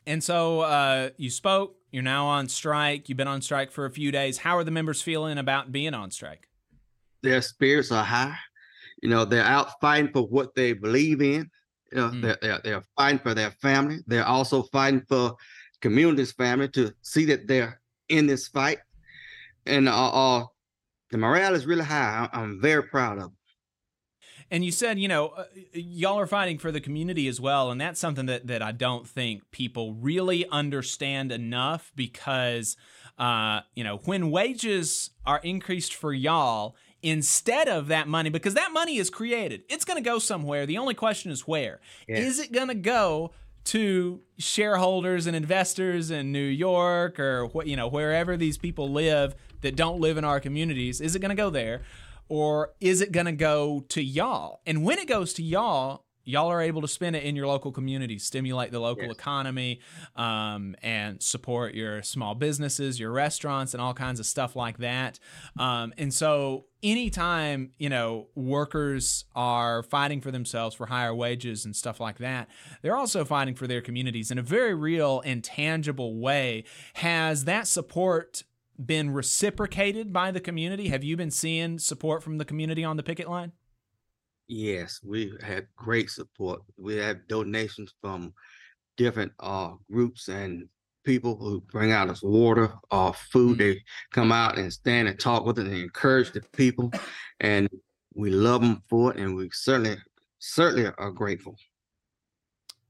[0.06, 1.76] And so uh, you spoke.
[1.90, 3.08] You're now on strike.
[3.08, 4.38] You've been on strike for a few days.
[4.38, 6.48] How are the members feeling about being on strike?
[7.22, 8.36] Their spirits are high.
[9.02, 11.50] You know, they're out fighting for what they believe in.
[11.90, 12.22] You know, mm.
[12.22, 13.98] they're, they're, they're fighting for their family.
[14.06, 15.34] They're also fighting for
[15.80, 18.78] community's family to see that they're in this fight
[19.66, 20.44] and uh, uh,
[21.10, 22.28] the morale is really high.
[22.32, 23.32] I'm very proud of.
[24.50, 27.80] And you said, you know, uh, y'all are fighting for the community as well, and
[27.80, 32.76] that's something that that I don't think people really understand enough because,
[33.18, 38.72] uh, you know, when wages are increased for y'all, instead of that money, because that
[38.72, 40.64] money is created, it's going to go somewhere.
[40.64, 41.80] The only question is where.
[42.06, 42.20] Yes.
[42.20, 43.32] Is it going to go
[43.66, 49.34] to shareholders and investors in New York or what you know wherever these people live
[49.62, 51.00] that don't live in our communities?
[51.00, 51.82] Is it going to go there?
[52.28, 54.60] Or is it going to go to y'all?
[54.66, 57.70] And when it goes to y'all, y'all are able to spend it in your local
[57.70, 59.12] community, stimulate the local Yes.
[59.14, 59.78] economy,
[60.16, 65.20] um, and support your small businesses, your restaurants, and all kinds of stuff like that.
[65.56, 71.76] Um, and so, anytime you know workers are fighting for themselves for higher wages and
[71.76, 72.48] stuff like that,
[72.82, 76.64] they're also fighting for their communities in a very real and tangible way.
[76.94, 78.42] Has that support
[78.84, 80.88] been reciprocated by the community?
[80.88, 83.52] Have you been seeing support from the community on the picket line?
[84.48, 86.62] Yes, we had great support.
[86.76, 88.32] We have donations from
[88.96, 90.68] different uh groups and
[91.04, 93.58] people who bring out us water or food.
[93.58, 96.92] They come out and stand and talk with us and encourage the people.
[97.40, 97.68] And
[98.14, 99.18] we love them for it.
[99.18, 99.96] And we certainly,
[100.38, 101.56] certainly are grateful.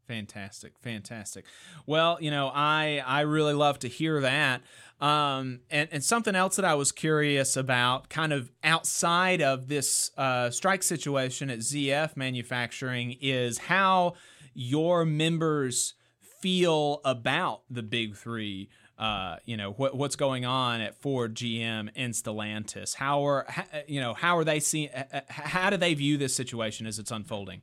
[0.08, 1.44] Fantastic, fantastic.
[1.84, 4.62] Well, you know, I I really love to hear that.
[5.00, 10.10] Um, and and something else that I was curious about, kind of outside of this
[10.16, 14.14] uh, strike situation at ZF Manufacturing, is how
[14.54, 15.94] your members
[16.40, 18.70] feel about the big three.
[18.96, 22.94] Uh, you know what what's going on at Ford, GM, and Stellantis.
[22.94, 23.46] How are
[23.86, 24.88] you know how are they seeing?
[25.28, 27.60] How do they view this situation as it's unfolding?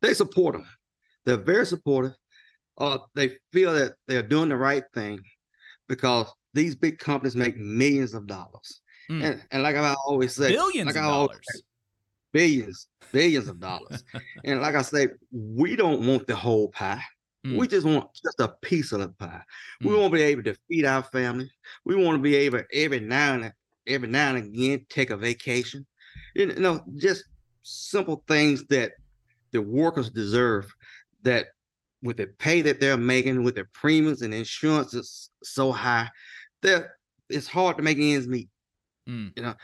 [0.00, 0.66] They support them.
[1.26, 2.14] They're very supportive.
[2.78, 5.20] Uh, they feel that they're doing the right thing
[5.88, 8.80] because these big companies make millions of dollars.
[9.10, 9.24] Mm.
[9.24, 11.40] And, and like I always say, Billions like of dollars.
[11.42, 11.60] say,
[12.32, 14.04] billions, billions of dollars.
[14.44, 17.02] and like I say, we don't want the whole pie.
[17.46, 17.58] Mm.
[17.58, 19.42] We just want just a piece of the pie.
[19.82, 21.50] We want to be able to feed our family.
[21.84, 23.52] We want to be able every now and
[23.86, 25.86] every now and again take a vacation.
[26.34, 27.24] You know, just
[27.62, 28.92] simple things that
[29.52, 30.72] the workers deserve.
[31.22, 31.46] That
[32.04, 36.08] with the pay that they're making, with the premiums and insurance is so high,
[36.62, 36.90] that
[37.28, 38.48] it's hard to make ends meet.
[39.08, 39.32] Mm.
[39.36, 39.54] You know,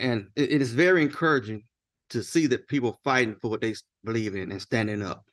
[0.00, 1.64] and it- it is very encouraging
[2.08, 5.24] to see that people fighting for what they believe in and standing up.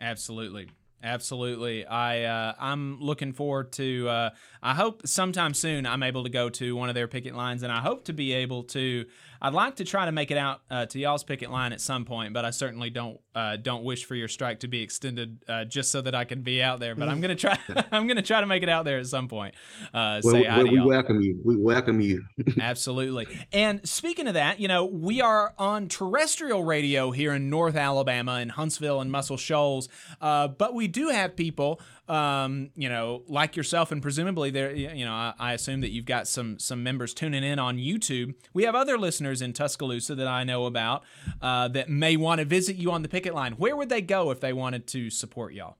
[0.00, 0.68] Absolutely.
[1.02, 1.84] Absolutely.
[1.86, 4.30] I uh, I'm looking forward to uh,
[4.62, 7.70] I hope sometime soon I'm able to go to one of their picket lines and
[7.70, 9.04] I hope to be able to
[9.46, 12.04] I'd like to try to make it out uh, to y'all's picket line at some
[12.04, 15.64] point, but I certainly don't uh, don't wish for your strike to be extended uh,
[15.64, 16.96] just so that I can be out there.
[16.96, 17.56] But I'm gonna try
[17.92, 19.54] I'm gonna try to make it out there at some point.
[19.94, 20.88] Uh, Well, say we, hi to we y'all.
[20.88, 21.40] welcome you.
[21.44, 22.24] We welcome you.
[22.60, 23.28] Absolutely.
[23.52, 28.40] And speaking of that, you know, we are on terrestrial radio here in North Alabama
[28.40, 29.88] in Huntsville and Muscle Shoals,
[30.20, 35.04] uh, but we do have people, um, you know, like yourself, and presumably there, you
[35.04, 38.34] know, I, I assume that you've got some some members tuning in on YouTube.
[38.52, 41.04] We have other listeners in Tuscaloosa that I know about
[41.42, 43.52] uh, that may want to visit you on the picket line.
[43.54, 45.76] Where would they go if they wanted to support y'all?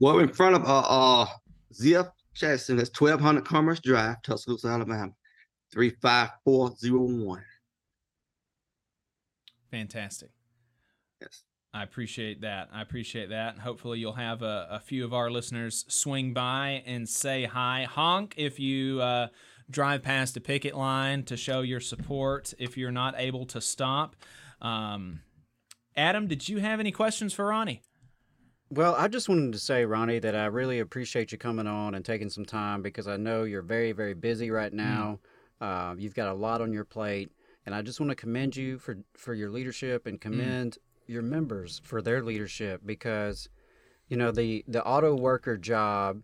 [0.00, 1.26] Well, in front of uh, uh
[1.72, 5.12] ZF Jackson, that's 1200 Commerce Drive, Tuscaloosa, Alabama,
[5.72, 7.42] 35401.
[9.70, 10.30] Fantastic.
[11.74, 12.68] I appreciate that.
[12.72, 13.58] I appreciate that.
[13.58, 17.88] Hopefully, you'll have a, a few of our listeners swing by and say hi.
[17.90, 19.26] Honk if you uh,
[19.68, 24.14] drive past a picket line to show your support if you're not able to stop.
[24.62, 25.22] Um,
[25.96, 27.82] Adam, did you have any questions for Ronnie?
[28.70, 32.04] Well, I just wanted to say, Ronnie, that I really appreciate you coming on and
[32.04, 35.18] taking some time because I know you're very, very busy right now.
[35.60, 37.32] Uh, you've got a lot on your plate,
[37.66, 41.80] and I just want to commend you for for your leadership and commend your members
[41.84, 43.48] for their leadership because,
[44.08, 46.22] you know, the the auto worker job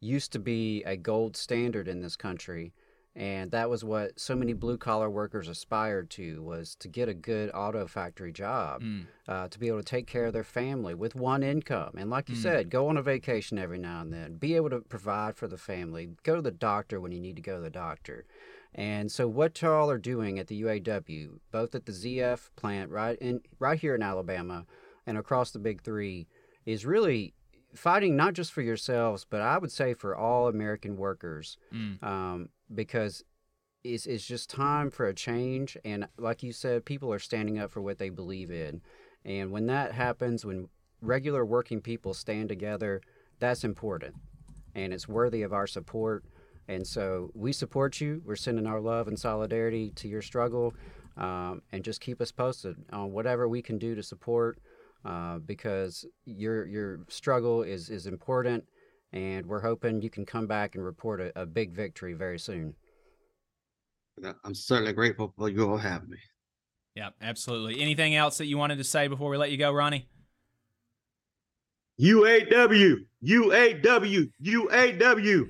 [0.00, 2.72] used to be a gold standard in this country.
[3.16, 7.14] And that was what so many blue collar workers aspired to was to get a
[7.14, 9.06] good auto factory job Mm.
[9.28, 11.92] uh, to be able to take care of their family with one income.
[11.96, 12.42] And like you Mm.
[12.42, 15.56] said, go on a vacation every now and then, be able to provide for the
[15.56, 18.26] family, go to the doctor when you need to go to the doctor.
[18.74, 23.16] And so, what y'all are doing at the UAW, both at the ZF plant right
[23.20, 24.66] in right here in Alabama
[25.06, 26.26] and across the Big Three,
[26.66, 27.34] is really
[27.74, 32.02] fighting not just for yourselves, but I would say for all American workers, Mm.
[32.02, 33.22] um, because
[33.84, 35.76] it's it's just time for a change.
[35.84, 38.80] And like you said, people are standing up for what they believe in.
[39.24, 40.68] And when that happens, when
[41.00, 43.00] regular working people stand together,
[43.38, 44.14] that's important.
[44.74, 46.24] And it's worthy of our support.
[46.68, 48.22] And so we support you.
[48.24, 50.74] We're sending our love and solidarity to your struggle.
[51.16, 54.58] Um, and just keep us posted on whatever we can do to support
[55.04, 58.64] uh, because your, your struggle is, is important.
[59.12, 62.74] And we're hoping you can come back and report a, a big victory very soon.
[64.44, 66.18] I'm certainly grateful for you all having me.
[66.94, 67.80] Yeah, absolutely.
[67.80, 70.08] Anything else that you wanted to say before we let you go, Ronnie?
[72.00, 75.48] UAW, UAW, UAW.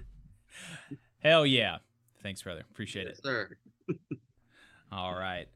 [1.25, 1.79] Hell yeah.
[2.22, 2.62] Thanks, brother.
[2.70, 3.18] Appreciate it.
[3.22, 3.57] Sir.
[4.93, 5.47] All right.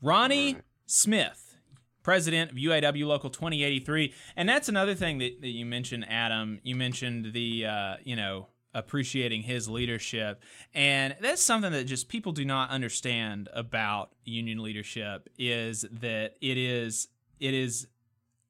[0.00, 1.56] Ronnie Smith,
[2.02, 4.14] president of UAW Local 2083.
[4.36, 6.60] And that's another thing that, that you mentioned, Adam.
[6.62, 10.42] You mentioned the, uh, you know, appreciating his leadership.
[10.72, 16.56] And that's something that just people do not understand about union leadership is that it
[16.56, 17.08] is
[17.40, 17.88] it is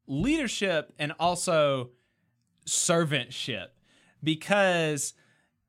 [0.06, 1.90] leadership and also
[2.66, 3.68] servantship
[4.22, 5.14] because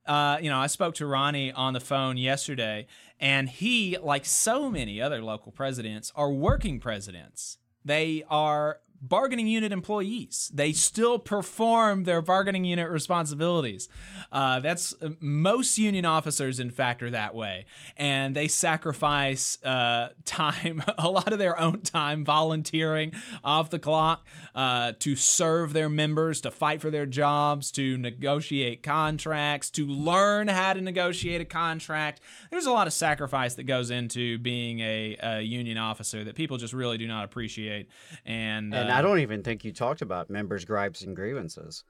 [0.10, 2.88] uh, you know, I spoke to Ronnie on the phone yesterday,
[3.20, 7.60] and he, like so many other local presidents, are working presidents.
[7.86, 10.52] They are bargaining unit employees.
[10.54, 13.90] They still perform their bargaining unit responsibilities.
[14.32, 17.66] Uh, that's most union officers, in fact, are that way,
[17.98, 24.26] and they sacrifice uh, time, a lot of their own time, volunteering off the clock
[24.56, 30.48] uh, to serve their members, to fight for their jobs, to negotiate contracts, to learn
[30.48, 32.22] how to negotiate a contract.
[32.52, 36.58] There's a lot of sacrifice that goes into being a, a union officer that people
[36.58, 37.90] just really do not appreciate,
[38.26, 41.84] and And uh, I don't even think you talked about members' gripes and grievances,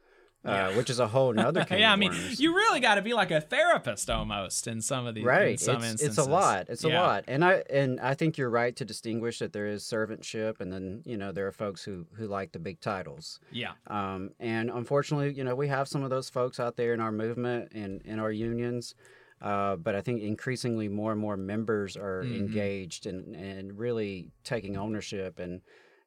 [0.45, 2.39] uh, which is a whole nother can yeah, I mean, worms.
[2.39, 5.25] you really got to be like a therapist almost in some of these.
[5.25, 8.49] right some it's, it's a lot it's a lot and i and i think you're
[8.49, 12.05] right to distinguish that there is servantship and then you know there are folks who
[12.13, 13.73] who like the big titles Yeah.
[13.87, 17.11] um and unfortunately you know we have some of those folks out there in our
[17.11, 18.95] movement and in our unions
[19.41, 22.35] uh, but I think increasingly more and more members are Mhm.
[22.39, 25.61] engaged and, and really taking ownership and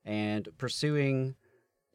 [0.05, 1.35] and pursuing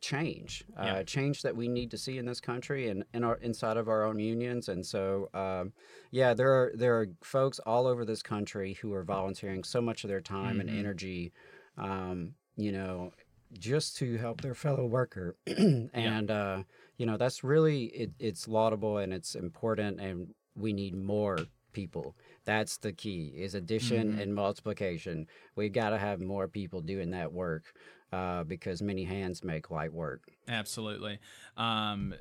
[0.01, 0.93] change, Yeah.
[0.97, 3.87] uh, change that we need to see in this country and in our inside of
[3.87, 4.69] our own unions.
[4.69, 5.73] And so, um,
[6.11, 10.03] yeah, there are there are folks all over this country who are volunteering so much
[10.03, 10.61] of their time Mhm.
[10.61, 11.33] and energy,
[11.77, 13.11] um, you know,
[13.53, 15.35] just to help their fellow worker.
[15.93, 16.63] and uh,
[16.97, 21.37] you know, that's really it, it's laudable and it's important, and we need more
[21.73, 22.15] people.
[22.45, 24.21] That's the key: is addition Mhm.
[24.21, 25.27] and multiplication.
[25.55, 27.63] We've got to have more people doing that work
[28.11, 30.23] uh, because many hands make light work.
[30.47, 31.19] Absolutely.
[31.55, 32.13] Um,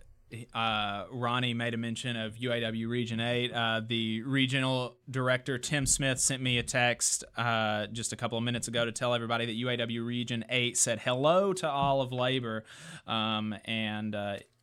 [0.52, 3.52] uh, Ronnie made a mention of UAW Region 8.
[3.52, 8.42] Uh, the regional director, Tim Smith, sent me a text uh, just a couple of
[8.42, 12.64] minutes ago to tell everybody that UAW Region 8 said hello to all of labor.
[13.06, 14.16] Um, and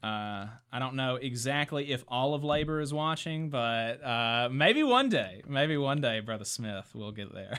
[0.03, 5.07] uh, I don't know exactly if all of labor is watching, but uh, maybe one
[5.07, 7.57] day, maybe one day, Brother Smith, we'll get there.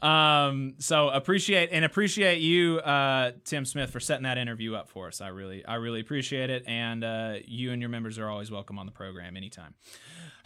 [0.08, 5.08] um, so appreciate and appreciate you, uh, Tim Smith, for setting that interview up for
[5.08, 5.20] us.
[5.20, 8.78] I really, I really appreciate it, and uh, you and your members are always welcome
[8.78, 9.74] on the program anytime.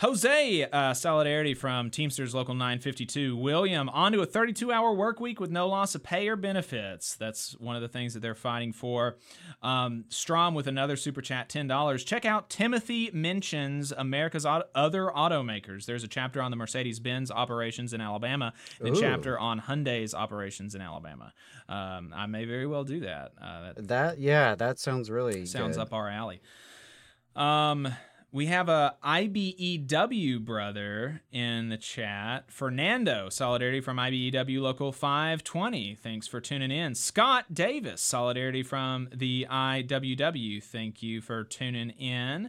[0.03, 3.37] Jose, uh, solidarity from Teamsters Local 952.
[3.37, 7.15] William, on to a 32 hour work week with no loss of pay or benefits.
[7.15, 9.19] That's one of the things that they're fighting for.
[9.63, 12.05] Um, Strom with another super chat, $10.
[12.07, 15.87] Check out Timothy Minchin America's Auto- Other Automakers.
[15.87, 19.01] There's a chapter on the Mercedes Benz operations in Alabama, and a Ooh.
[19.01, 21.33] chapter on Hyundai's operations in Alabama.
[21.69, 23.33] Um, I may very well do that.
[23.41, 25.83] Uh, that That yeah, that sounds really sounds good.
[25.83, 26.41] up our alley.
[27.35, 27.89] Um,
[28.33, 32.51] we have a IBEW brother in the chat.
[32.51, 35.97] Fernando, solidarity from IBEW Local 520.
[35.97, 36.95] Thanks for tuning in.
[36.95, 40.65] Scott Davis, solidarity from the IWW.
[40.65, 42.49] Thank you for tuning in.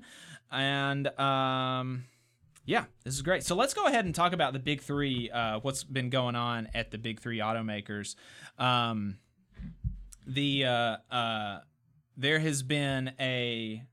[0.50, 2.06] And um,
[2.66, 3.44] yeah, this is great.
[3.44, 5.30] So let's go ahead and talk about the big three.
[5.30, 8.16] Uh, what's been going on at the big three automakers?
[8.58, 9.18] Um,
[10.26, 11.60] the uh, uh,
[12.16, 13.84] there has been a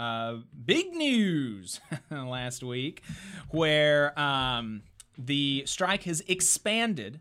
[0.00, 1.78] uh, big news
[2.10, 3.02] last week
[3.50, 4.80] where um,
[5.18, 7.20] the strike has expanded.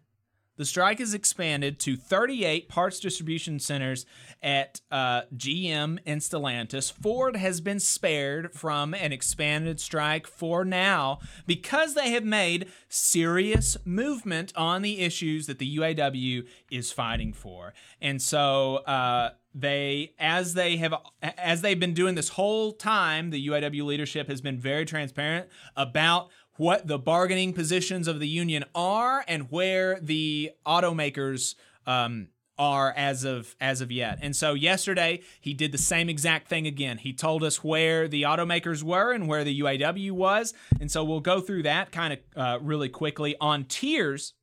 [0.56, 4.06] The strike has expanded to 38 parts distribution centers
[4.42, 6.92] at uh, GM and Stellantis.
[6.92, 13.76] Ford has been spared from an expanded strike for now because they have made serious
[13.86, 17.74] movement on the issues that the UAW is fighting for.
[18.02, 23.48] And so uh, they as they have as they've been doing this whole time the
[23.48, 29.24] UAW leadership has been very transparent about what the bargaining positions of the union are
[29.28, 31.56] and where the automakers
[31.88, 32.28] um,
[32.58, 34.20] are as of as of yet.
[34.22, 36.98] And so yesterday he did the same exact thing again.
[36.98, 40.54] He told us where the automakers were and where the UAW was.
[40.82, 44.34] And so we'll go through that kind of uh, really quickly on tiers.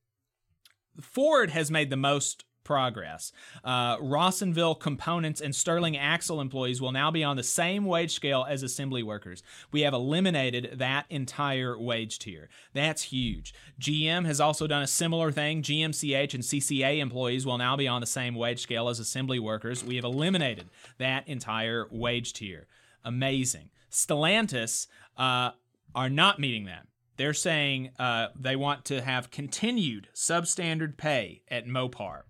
[0.99, 3.33] Ford has made the most progress.
[3.65, 8.45] Uh, Rawsonville components and Sterling Axle employees will now be on the same wage scale
[8.47, 9.45] as assembly workers.
[9.71, 12.49] We have eliminated that entire wage tier.
[12.75, 13.55] That's huge.
[13.81, 15.63] GM has also done a similar thing.
[15.63, 19.85] GMCH and CCA employees will now be on the same wage scale as assembly workers.
[19.85, 22.67] We have eliminated that entire wage tier.
[23.05, 23.71] Amazing.
[23.93, 25.53] Stellantis uh,
[25.95, 26.87] are not meeting that.
[27.17, 32.23] They're saying uh, they want to have continued substandard pay at Mopar.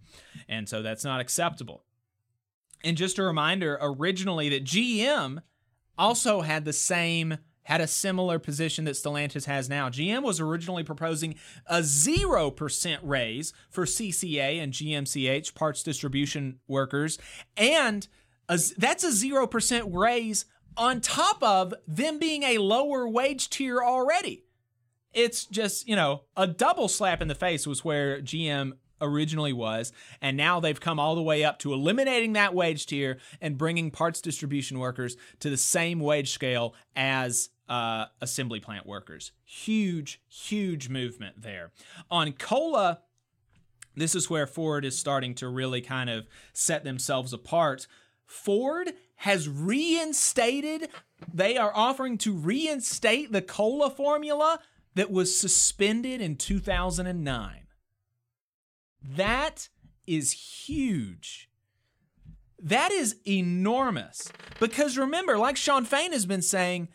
[0.48, 1.84] And so that's not acceptable.
[2.84, 5.38] And just a reminder originally that GM
[5.98, 9.88] also had the same had a similar position that Stellantis has now.
[9.88, 11.34] GM was originally proposing
[11.66, 17.18] a 0% raise for CCA and GMCH parts distribution workers
[17.56, 18.06] and
[18.48, 20.44] a, that's a 0% raise
[20.76, 24.45] on top of them being a lower wage tier already.
[25.16, 29.92] It's just, you know, a double slap in the face was where GM originally was.
[30.20, 33.90] And now they've come all the way up to eliminating that wage tier and bringing
[33.90, 39.32] parts distribution workers to the same wage scale as uh, assembly plant workers.
[39.44, 41.72] Huge, huge movement there.
[42.10, 43.00] On COLA,
[43.96, 47.86] this is where Ford is starting to really kind of set themselves apart.
[48.26, 50.90] Ford has reinstated,
[51.32, 54.60] they are offering to reinstate the COLA formula
[54.96, 57.66] that was suspended in 2009.
[59.02, 59.68] That
[60.06, 60.32] is
[60.66, 61.50] huge.
[62.58, 64.32] That is enormous.
[64.58, 66.88] Because remember, like Shawn Fain has been saying,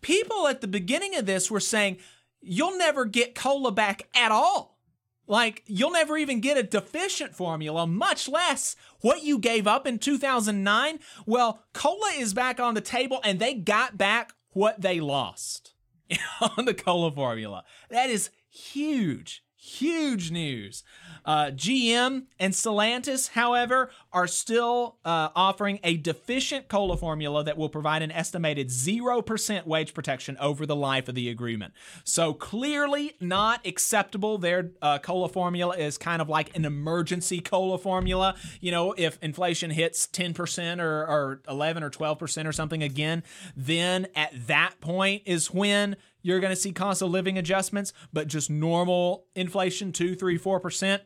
[0.00, 1.98] people at the beginning of this were saying,
[2.40, 4.78] you'll never get cola back at all.
[5.26, 9.98] Like, you'll never even get a deficient formula, much less what you gave up in
[9.98, 10.98] 2009.
[11.26, 15.74] Well, cola is back on the table and they got back what they lost
[16.56, 17.64] on the cola formula.
[17.90, 20.82] That is huge, huge news.
[21.24, 27.68] Uh, GM and Stellantis, however, are still uh, offering a deficient cola formula that will
[27.68, 31.74] provide an estimated 0% wage protection over the life of the agreement.
[32.04, 34.38] So clearly not acceptable.
[34.38, 38.34] Their uh, cola formula is kind of like an emergency cola formula.
[38.60, 43.22] You know, if inflation hits 10% or, or 11 or 12% or something again,
[43.54, 48.26] then at that point is when you're going to see cost of living adjustments, but
[48.28, 51.02] just normal inflation, two, three, four percent,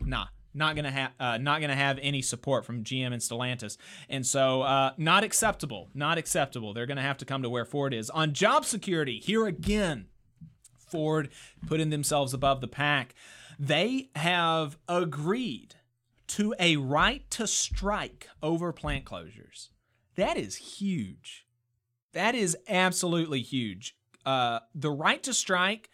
[0.00, 3.76] nah, not gonna have uh, not gonna have any support from GM and Stellantis,
[4.08, 6.74] and so uh, not acceptable, not acceptable.
[6.74, 9.18] They're gonna have to come to where Ford is on job security.
[9.18, 10.06] Here again,
[10.76, 11.30] Ford
[11.66, 13.14] putting themselves above the pack.
[13.58, 15.76] They have agreed
[16.28, 19.68] to a right to strike over plant closures.
[20.16, 21.46] That is huge.
[22.12, 23.96] That is absolutely huge.
[24.24, 25.90] Uh, the right to strike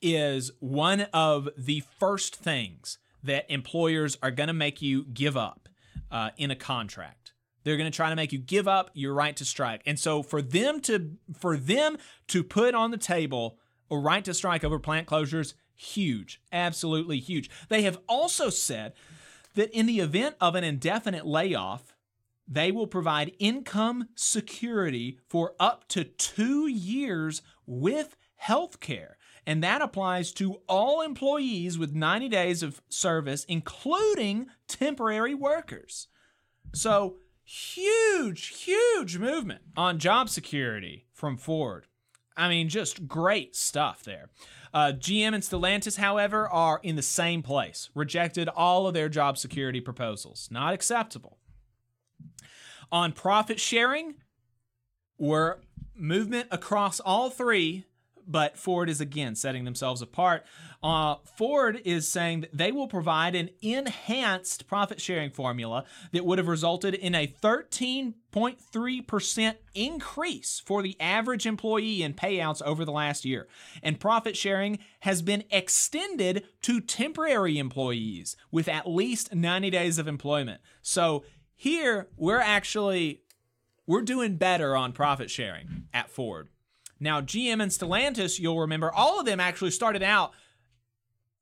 [0.00, 5.68] is one of the first things that employers are going to make you give up
[6.10, 7.32] uh, in a contract.
[7.64, 9.82] They're going to try to make you give up your right to strike.
[9.84, 13.58] And so for them to for them to put on the table
[13.90, 17.50] a right to strike over plant closures, huge, absolutely huge.
[17.68, 18.92] They have also said
[19.54, 21.94] that in the event of an indefinite layoff,
[22.46, 29.18] they will provide income security for up to 2 years with health care.
[29.46, 36.08] And that applies to all employees with 90 days of service, including temporary workers.
[36.74, 41.86] So, huge, huge movement on job security from Ford.
[42.36, 44.30] I mean, just great stuff there.
[44.72, 49.38] Uh, GM and Stellantis, however, are in the same place, rejected all of their job
[49.38, 50.48] security proposals.
[50.50, 51.38] Not acceptable.
[52.92, 54.14] On profit sharing,
[55.18, 55.56] we're
[55.94, 57.84] movement across all three
[58.28, 60.44] but Ford is again setting themselves apart.
[60.82, 66.38] Uh, Ford is saying that they will provide an enhanced profit sharing formula that would
[66.38, 73.24] have resulted in a 13.3% increase for the average employee in payouts over the last
[73.24, 73.48] year.
[73.82, 80.06] And profit sharing has been extended to temporary employees with at least 90 days of
[80.06, 80.60] employment.
[80.82, 81.24] So
[81.56, 83.22] here we're actually
[83.88, 86.48] we're doing better on profit sharing at Ford.
[87.00, 90.32] Now, GM and Stellantis, you'll remember, all of them actually started out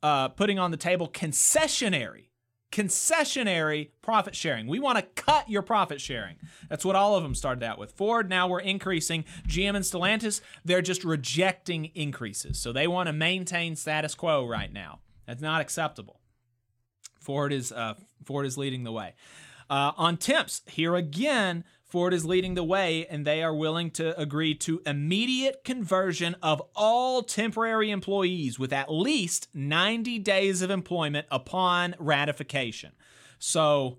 [0.02, 2.27] uh, putting on the table concessionary,
[2.70, 4.68] concessionary profit sharing.
[4.68, 6.36] We want to cut your profit sharing.
[6.68, 7.90] That's what all of them started out with.
[7.93, 9.24] Ford, now we're increasing.
[9.48, 12.60] GM and Stellantis, they're just rejecting increases.
[12.60, 15.01] So they want to maintain status quo right now.
[15.27, 16.20] That's not acceptable.
[17.18, 17.94] Ford is uh,
[18.24, 19.14] Ford is leading the way.
[19.68, 24.19] Uh, on temps, here again, Ford is leading the way, and they are willing to
[24.19, 31.29] agree to immediate conversion of all temporary employees with at least 90 days of employment
[31.31, 32.93] upon ratification.
[33.39, 33.99] So,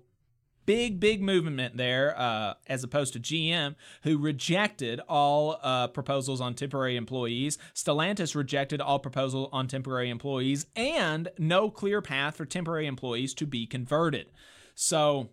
[0.66, 6.52] big, big movement there, uh, as opposed to GM, who rejected all uh, proposals on
[6.52, 7.56] temporary employees.
[7.74, 13.46] Stellantis rejected all proposal on temporary employees and no clear path for temporary employees to
[13.46, 14.30] be converted.
[14.74, 15.30] So,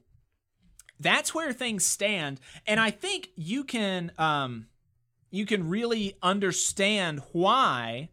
[0.99, 4.67] that's where things stand and i think you can um
[5.31, 8.09] you can really understand why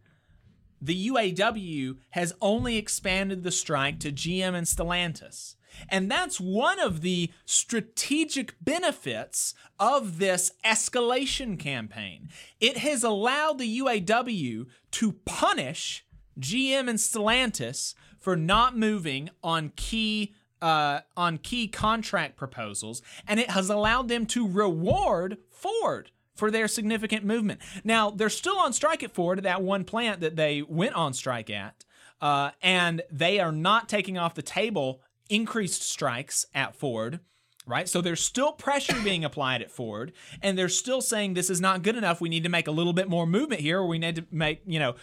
[0.83, 5.55] the UAW has only expanded the strike to GM and Stellantis.
[5.89, 12.29] And that's one of the strategic benefits of this escalation campaign.
[12.61, 16.05] It has allowed the UAW to punish
[16.41, 23.51] GM and Stellantis for not moving on key uh, on key contract proposals, and it
[23.51, 27.61] has allowed them to reward Ford for their significant movement.
[27.85, 31.51] Now they're still on strike at Ford, that one plant that they went on strike
[31.51, 31.85] at,
[32.21, 37.21] uh, and they are not taking off the table increased strikes at Ford.
[37.65, 37.89] Right.
[37.89, 41.83] So there's still pressure being applied at Ford, and they're still saying this is not
[41.83, 42.21] good enough.
[42.21, 44.63] We need to make a little bit more movement here, or we need to make,
[44.67, 44.95] you know,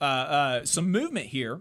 [0.00, 1.60] uh, uh, some movement here.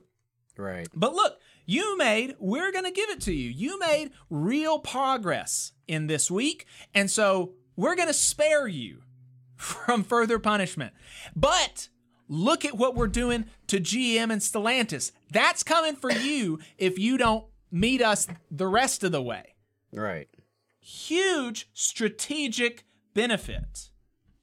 [0.56, 0.88] Right.
[0.94, 3.50] But look, you made, we're going to give it to you.
[3.50, 6.66] You made real progress in this week.
[6.94, 9.02] And so we're going to spare you
[9.56, 10.94] from further punishment.
[11.36, 11.90] But
[12.28, 15.12] look at what we're doing to GM and Stellantis.
[15.32, 19.56] That's coming for you if you don't meet us the rest of the way.
[19.92, 20.30] Right.
[20.80, 23.90] Huge strategic benefit.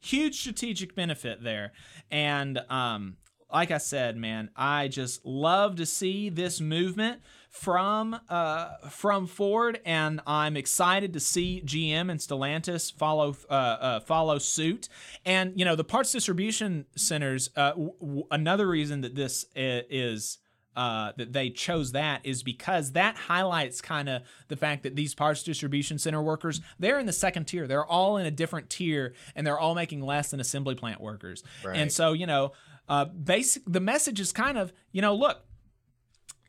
[0.01, 1.73] Huge strategic benefit there.
[2.11, 3.17] And um,
[3.53, 7.21] like I said, man, I just love to see this movement
[7.51, 14.01] from uh, from Ford, and I'm excited to see GM and Stellantis follow uh, uh,
[14.01, 14.89] follow suit.
[15.25, 17.51] And you know, the parts distribution centers.
[17.57, 20.39] Uh, w- w- another reason that this is.
[20.77, 25.17] Uh, that they chose that is because that highlights kind of the fact that these
[25.17, 29.13] parts distribution center workers they're in the second tier they're all in a different tier
[29.35, 31.77] and they're all making less than assembly plant workers Right.
[31.77, 32.53] and so you know
[32.91, 35.43] uh, basic the message is kind of you know look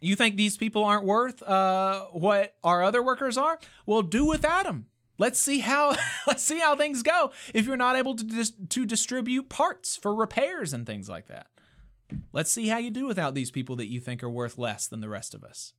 [0.01, 3.59] you think these people aren't worth uh, what our other workers are?
[3.85, 4.87] Well do without them
[5.21, 5.95] let's see how
[6.27, 10.13] let's see how things go if you're not able to dis- to distribute parts for
[10.13, 11.47] repairs and things like that.
[12.33, 14.99] Let's see how you do without these people that you think are worth less than
[14.99, 15.73] the rest of us.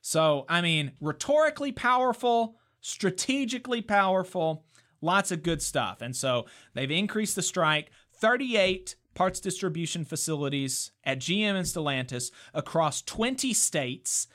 [0.00, 4.64] So i mean rhetorically powerful strategically powerful
[5.00, 6.00] lots of good stuff.
[6.00, 7.90] And so they've increased the strike
[8.20, 14.26] 38 parts distribution facilities at GM and Stellantis across 20 states.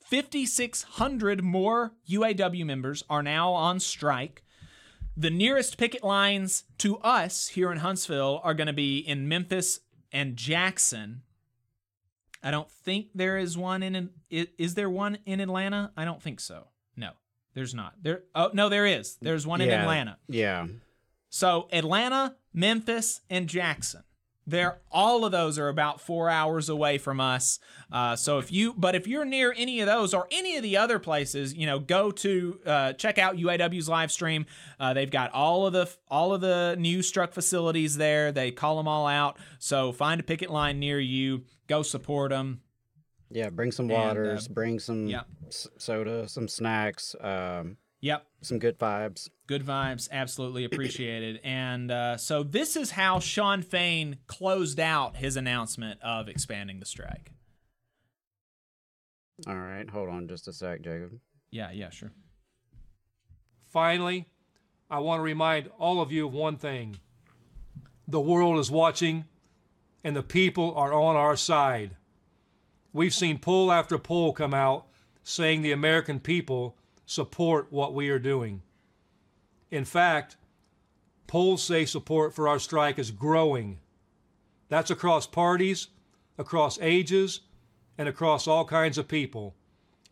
[0.00, 4.42] 5,600 more UAW members are now on strike.
[5.16, 9.80] The nearest picket lines to us here in Huntsville are going to be in Memphis
[10.12, 11.22] and Jackson.
[12.42, 14.10] I don't think there is one in.
[14.30, 15.92] Is there one in Atlanta?
[15.96, 16.68] I don't think so.
[16.96, 17.10] No,
[17.54, 17.94] there's not.
[18.02, 18.22] There.
[18.34, 19.18] Oh no, there is.
[19.20, 20.16] There's one in Atlanta.
[20.26, 20.66] Yeah.
[21.30, 24.02] So Atlanta, Memphis, and Jackson.
[24.46, 27.60] They're all of those are about four hours away from us.
[27.92, 30.76] Uh, so if you, but if you're near any of those or any of the
[30.76, 34.46] other places, you know, go to uh, check out UAW's live stream.
[34.80, 38.32] Uh, they've got all of the all of the new struck facilities there.
[38.32, 39.38] They call them all out.
[39.60, 41.44] So find a picket line near you.
[41.68, 42.62] Go support them.
[43.30, 45.22] Yeah, bring some And, uh, waters, bring some yeah.
[45.46, 48.26] s- soda, some snacks, um, Yep.
[48.40, 49.28] some good vibes.
[49.46, 51.40] Good vibes, absolutely appreciated.
[51.44, 56.86] And uh, so this is how Shawn Fain closed out his announcement of expanding the
[56.86, 57.32] strike.
[59.46, 61.12] All right, hold on just a sec, Jacob.
[61.50, 62.12] Yeah, yeah, sure.
[63.68, 64.26] Finally,
[64.90, 66.96] I want to remind all of you of one thing
[68.06, 69.24] the world is watching,
[70.02, 71.96] and the people are on our side.
[72.92, 74.86] We've seen poll after poll come out
[75.22, 76.76] saying the American people
[77.10, 78.62] support what we are doing.
[79.68, 80.36] In fact,
[81.26, 83.80] polls say support for our strike is growing.
[84.68, 85.88] That's across parties,
[86.38, 87.40] across ages,
[87.98, 89.56] and across all kinds of people.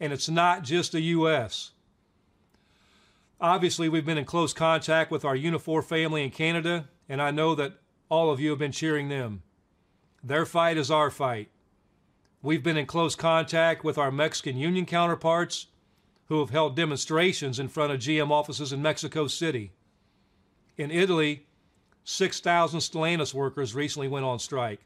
[0.00, 1.70] And it's not just the U.S.
[3.40, 7.54] Obviously, we've been in close contact with our Unifor family in Canada, and I know
[7.54, 7.74] that
[8.08, 9.44] all of you have been cheering them.
[10.24, 11.48] Their fight is our fight.
[12.42, 15.68] We've been in close contact with our Mexican union counterparts
[16.28, 19.72] who have held demonstrations in front of GM offices in Mexico City.
[20.76, 21.46] In Italy,
[22.04, 24.80] 6,000 Stellantis workers recently went on strike.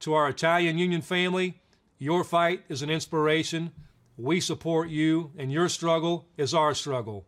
[0.00, 1.60] To our Italian union family,
[1.98, 3.72] your fight is an inspiration.
[4.16, 7.26] We support you, and your struggle is our struggle.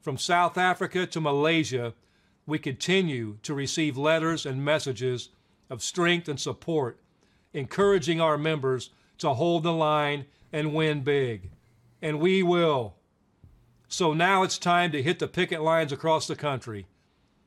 [0.00, 1.94] From South Africa to Malaysia,
[2.46, 5.30] we continue to receive letters and messages
[5.68, 7.00] of strength and support,
[7.52, 11.50] encouraging our members to hold the line and win big.
[12.00, 12.94] And we will.
[13.88, 16.86] So now it's time to hit the picket lines across the country.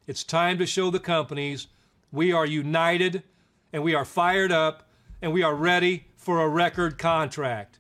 [0.08, 1.68] It's time to show the companies
[2.12, 3.24] we are united
[3.72, 4.90] and we are fired up
[5.22, 7.80] and we are ready for a record contract.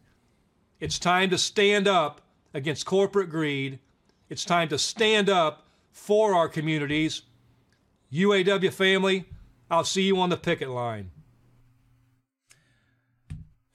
[0.79, 2.21] It's time to stand up
[2.53, 3.79] against corporate greed.
[4.29, 7.23] It's time to stand up for our communities.
[8.13, 9.25] UAW family,
[9.69, 11.11] I'll see you on the picket line.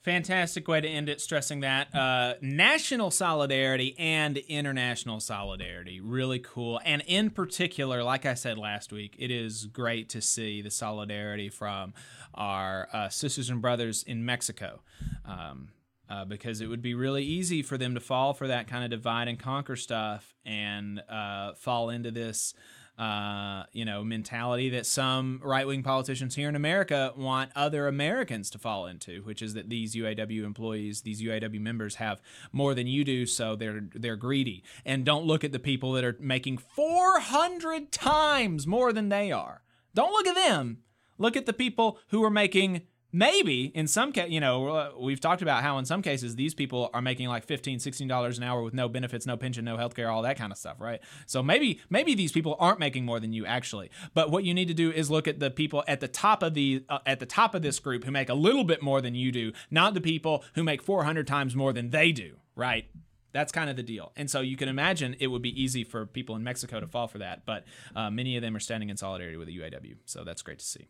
[0.05, 5.99] Fantastic way to end it, stressing that uh, national solidarity and international solidarity.
[5.99, 6.79] Really cool.
[6.85, 11.49] And in particular, like I said last week, it is great to see the solidarity
[11.49, 11.95] from
[12.35, 14.81] our uh, sisters and brothers in Mexico.
[15.25, 15.69] Um,
[16.07, 18.91] uh, because it would be really easy for them to fall for that kind of
[18.91, 22.53] divide and conquer stuff and uh, fall into this
[22.97, 28.49] uh, you know, mentality that some right wing politicians here in America want other Americans
[28.51, 32.21] to fall into, which is that these UAW employees, these UAW members have
[32.53, 34.63] more than you do, so they're they're greedy.
[34.85, 39.63] And don't look at the people that are making 400 times more than they are.
[39.93, 40.79] Don't look at them.
[41.17, 42.81] Look at the people who are making
[43.15, 46.53] maybe in some case you know uh, we've talked about how in some cases these
[46.53, 49.77] people are making like 15 16 dollars an hour with no benefits no pension no
[49.77, 53.21] healthcare all that kind of stuff right so maybe maybe these people aren't making more
[53.21, 56.01] than you actually but what you need to do is look at the people at
[56.01, 58.65] the top of the uh, at the top of this group who make a little
[58.65, 62.11] bit more than you do not the people who make 400 times more than they
[62.11, 62.85] do right
[63.31, 64.13] that's kind of the deal.
[64.15, 67.09] And so you can imagine it would be easy for people in Mexico to fall
[67.09, 69.97] for that, but uh, many of them are standing in solidarity with the UAW.
[70.05, 70.87] So that's great to see.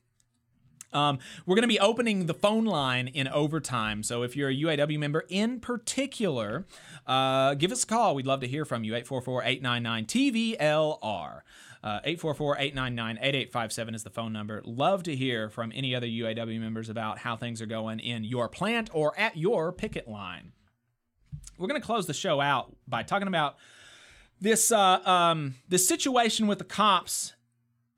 [0.95, 4.01] Um, we're going to be opening the phone line in overtime.
[4.01, 6.65] So if you're a UAW member in particular,
[7.05, 8.15] uh, give us a call.
[8.15, 8.95] We'd love to hear from you.
[8.95, 11.41] 844 899 TVLR.
[11.85, 14.59] Uh, 844-899-8857 is the phone number.
[14.65, 18.49] Love to hear from any other UAW members about how things are going in your
[18.49, 20.51] plant or at your picket line.
[21.59, 23.57] We're going to close the show out by talking about
[24.41, 27.33] this uh, um, this situation with the cops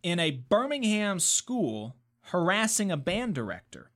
[0.04, 1.96] in a Birmingham school
[2.28, 3.92] harassing a band director.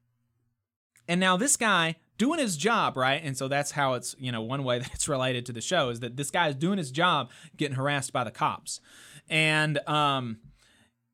[1.07, 3.21] And now this guy doing his job, right?
[3.23, 5.89] And so that's how it's, you know, one way that it's related to the show
[5.89, 8.79] is that this guy is doing his job getting harassed by the cops.
[9.29, 10.39] And um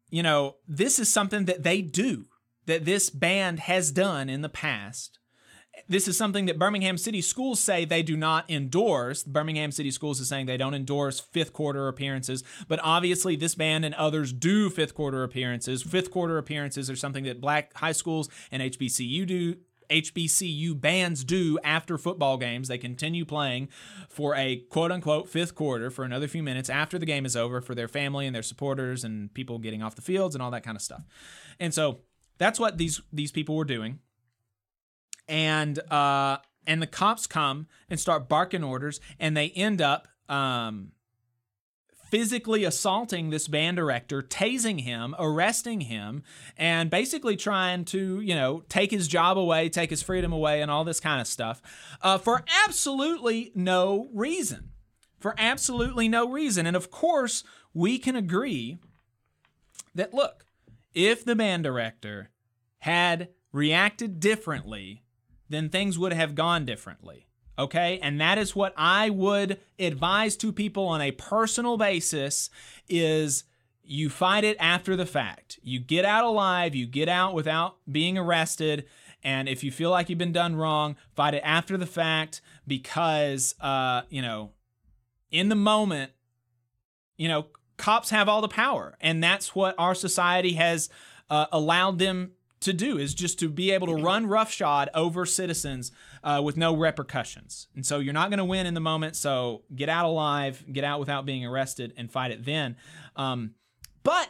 [0.09, 2.27] you know, this is something that they do
[2.65, 5.19] that this band has done in the past.
[5.89, 9.23] This is something that Birmingham City schools say they do not endorse.
[9.23, 13.85] Birmingham City schools is saying they don't endorse fifth quarter appearances, but obviously this band
[13.85, 15.83] and others do fifth quarter appearances.
[15.83, 19.55] Fifth quarter appearances are something that black high schools and HBCU do
[19.89, 22.67] HBCU bands do after football games.
[22.67, 23.69] They continue playing
[24.09, 27.61] for a quote unquote fifth quarter for another few minutes after the game is over
[27.61, 30.63] for their family and their supporters and people getting off the fields and all that
[30.63, 31.03] kind of stuff.
[31.59, 31.99] And so
[32.37, 33.99] that's what these these people were doing.
[35.27, 40.91] And uh and the cops come and start barking orders and they end up um
[42.09, 46.23] physically assaulting this band director, tasing him, arresting him,
[46.57, 50.71] and basically trying to, you know, take his job away, take his freedom away, and
[50.71, 51.61] all this kind of stuff
[52.01, 54.71] uh, for absolutely no reason.
[55.19, 56.65] For absolutely no reason.
[56.65, 57.43] And of course,
[57.73, 58.77] we can agree
[59.95, 60.45] that, look,
[60.93, 62.29] if the band director
[62.79, 65.03] had reacted differently,
[65.49, 67.27] then things would have gone differently.
[67.59, 67.99] Okay?
[68.01, 72.49] And that is what I would advise to people on a personal basis
[72.87, 73.43] is
[73.83, 75.59] you fight it after the fact.
[75.63, 78.85] You get out alive, you get out without being arrested,
[79.23, 83.55] and if you feel like you've been done wrong, fight it after the fact because
[83.61, 84.51] uh, you know,
[85.31, 86.11] in the moment,
[87.17, 87.47] you know,
[87.77, 90.89] cops have all the power, and that's what our society has
[91.29, 92.31] uh, allowed them
[92.67, 95.91] to do is just to be able to run roughshod over citizens
[96.23, 97.67] uh, with no repercussions.
[97.75, 99.15] And so you're not going to win in the moment.
[99.15, 102.75] So get out alive, get out without being arrested, and fight it then.
[103.15, 103.55] Um,
[104.03, 104.29] but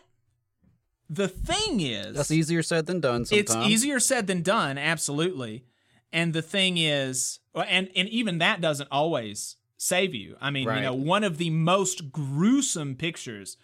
[1.10, 3.52] the thing is, That's easier said than done sometimes.
[3.52, 5.66] it's easier said than done, absolutely.
[6.12, 10.36] And the thing is, and and even that doesn't always save you.
[10.42, 13.58] I mean, you know, one of the most gruesome pictures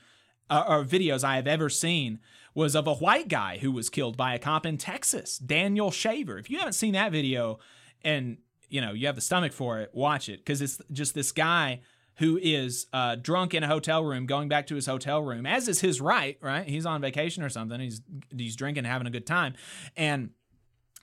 [0.50, 2.20] uh, or videos I have ever seen
[2.56, 6.38] was of a white guy who was killed by a cop in Texas, Daniel Shaver.
[6.38, 7.60] If you haven't seen that video
[8.04, 8.38] and
[8.70, 11.82] you know you have the stomach for it, watch it because it's just this guy
[12.18, 15.68] who is uh, drunk in a hotel room, going back to his hotel room, as
[15.68, 16.38] is his right.
[16.42, 17.80] Right, he's on vacation or something.
[17.80, 18.02] He's
[18.36, 19.56] he's drinking, having a good time,
[19.98, 20.30] and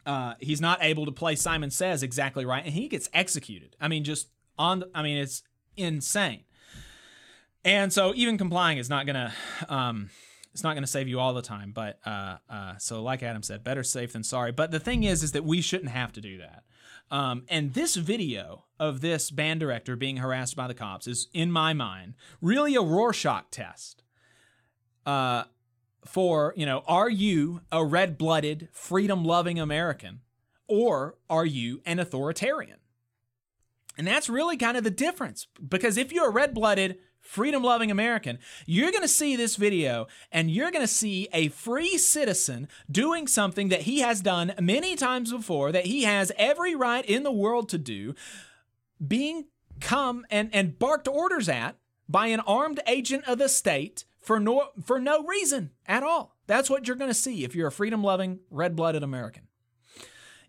[0.07, 3.77] uh, he's not able to play Simon Says exactly right, and he gets executed.
[3.81, 4.81] I mean, just on.
[4.81, 5.43] The, I mean, it's
[5.77, 6.45] insane.
[7.65, 9.33] And so even complying is not gonna
[9.69, 10.11] um,
[10.53, 11.73] it's not gonna save you all the time.
[11.73, 14.53] But uh, uh, so like Adam said, better safe than sorry.
[14.53, 16.65] But the thing is, is that we shouldn't have to do that.
[17.11, 21.51] Um, and this video of this band director being harassed by the cops is, in
[21.51, 24.05] my mind, really a Rorschach test.
[25.05, 25.45] Uh,
[26.07, 30.21] for you know, are you a red-blooded, freedom-loving American,
[30.69, 32.79] or are you an authoritarian?
[33.99, 35.47] And that's really kind of the difference.
[35.69, 40.07] Because if you're a red blooded, freedom loving American, you're going to see this video
[40.33, 44.97] and you're going to see a free citizen doing something that he has done many
[44.97, 48.15] times before, that he has every right in the world to do,
[49.07, 49.47] being
[49.81, 51.77] come and, and barked orders at
[52.09, 56.37] by an armed agent of the state for no, for no reason at all.
[56.47, 59.45] That's what you're going to see if you're a freedom loving, red blooded American.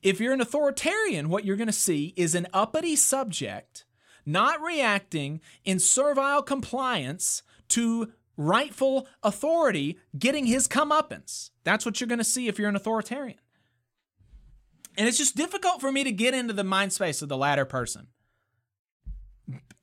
[0.01, 3.85] If you're an authoritarian, what you're going to see is an uppity subject
[4.25, 11.51] not reacting in servile compliance to rightful authority getting his comeuppance.
[11.63, 13.39] That's what you're going to see if you're an authoritarian.
[14.97, 17.65] And it's just difficult for me to get into the mind space of the latter
[17.65, 18.07] person.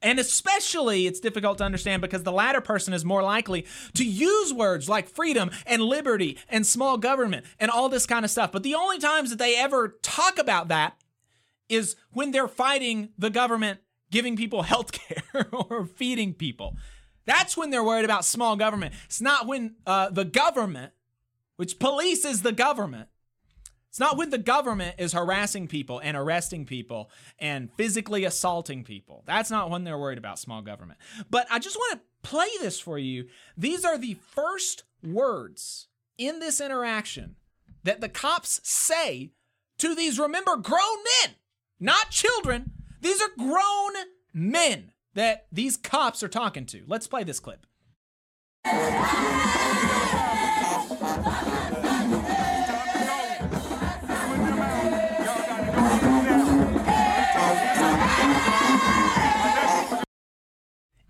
[0.01, 4.53] And especially, it's difficult to understand because the latter person is more likely to use
[4.53, 8.53] words like freedom and liberty and small government and all this kind of stuff.
[8.53, 10.97] But the only times that they ever talk about that
[11.69, 13.81] is when they're fighting the government
[14.11, 16.77] giving people health care or feeding people.
[17.27, 18.95] That's when they're worried about small government.
[19.05, 20.93] It's not when uh, the government,
[21.57, 23.09] which police is the government,
[23.91, 29.25] it's not when the government is harassing people and arresting people and physically assaulting people.
[29.27, 31.01] That's not when they're worried about small government.
[31.31, 33.27] But I just want to play this for you.
[33.57, 37.37] These are the first words in this interaction
[37.85, 39.33] that the cops say
[39.79, 41.35] to these, remember, grown men,
[41.81, 43.93] not children, these are grown
[44.33, 46.85] men that these cops are talking to.
[46.87, 47.67] Let's play this clip.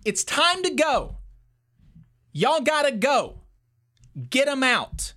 [0.05, 1.17] It's time to go.
[2.31, 3.41] Y'all gotta go.
[4.29, 5.13] Get them out.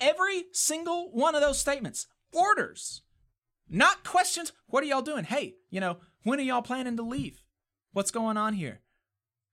[0.00, 3.02] Every single one of those statements, orders.
[3.68, 4.52] Not questions.
[4.68, 5.24] What are y'all doing?
[5.24, 7.42] Hey, you know, when are y'all planning to leave?
[7.92, 8.80] What's going on here?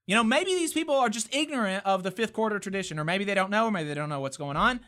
[0.06, 3.24] You know, maybe these people are just ignorant of the fifth quarter tradition, or maybe
[3.24, 4.82] they don't know, or maybe they don't know what's going on.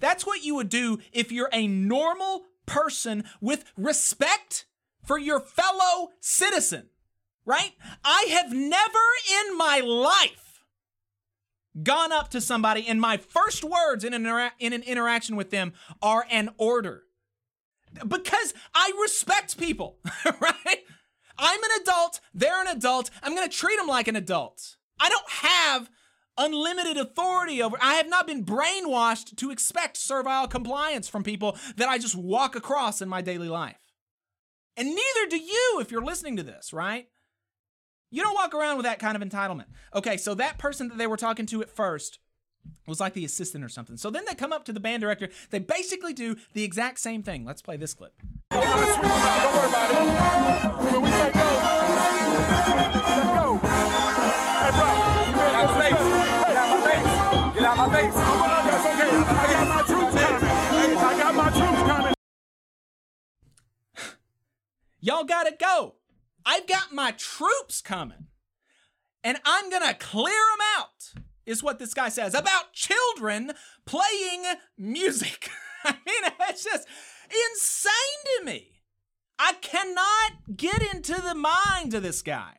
[0.00, 4.66] That's what you would do if you're a normal person with respect
[5.04, 6.88] for your fellow citizen,
[7.44, 7.72] right?
[8.04, 8.98] I have never
[9.48, 10.64] in my life
[11.82, 15.50] gone up to somebody and my first words in an, intera- in an interaction with
[15.50, 15.72] them
[16.02, 17.04] are an order
[18.06, 19.98] because I respect people,
[20.40, 20.78] right?
[21.38, 23.10] I'm an adult, they're an adult.
[23.22, 24.76] I'm to treat them like an adult.
[25.00, 25.90] I don't have
[26.38, 31.88] unlimited authority over I have not been brainwashed to expect servile compliance from people that
[31.88, 33.92] I just walk across in my daily life.
[34.76, 37.08] And neither do you if you're listening to this, right?
[38.10, 39.66] You don't walk around with that kind of entitlement.
[39.94, 42.18] Okay, so that person that they were talking to at first
[42.86, 43.96] was like the assistant or something.
[43.96, 45.28] So then they come up to the band director.
[45.50, 47.44] They basically do the exact same thing.
[47.44, 48.12] Let's play this clip.
[65.04, 65.96] Y'all gotta go.
[66.46, 68.26] I've got my troops coming.
[69.24, 71.12] And I'm gonna clear them out,
[71.46, 73.52] is what this guy says about children
[73.86, 74.44] playing
[74.78, 75.50] music.
[75.84, 76.86] I mean, it's just
[77.50, 78.68] insane to me.
[79.38, 82.58] I cannot get into the mind of this guy.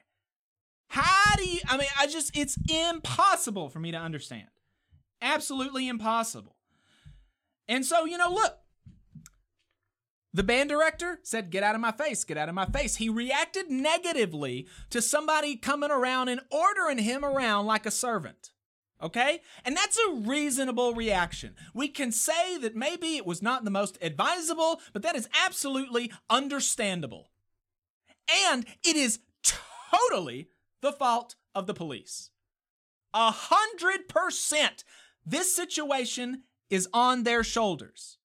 [0.89, 4.47] How do you, I mean, I just, it's impossible for me to understand.
[5.21, 6.57] Absolutely impossible.
[7.67, 8.57] And so, you know, look,
[10.33, 12.95] the band director said, Get out of my face, get out of my face.
[12.95, 18.51] He reacted negatively to somebody coming around and ordering him around like a servant.
[19.03, 19.41] Okay?
[19.65, 21.55] And that's a reasonable reaction.
[21.73, 26.11] We can say that maybe it was not the most advisable, but that is absolutely
[26.29, 27.29] understandable.
[28.49, 30.47] And it is totally
[30.81, 32.29] the fault of the police.
[33.13, 34.83] A hundred percent.
[35.25, 38.17] This situation is on their shoulders.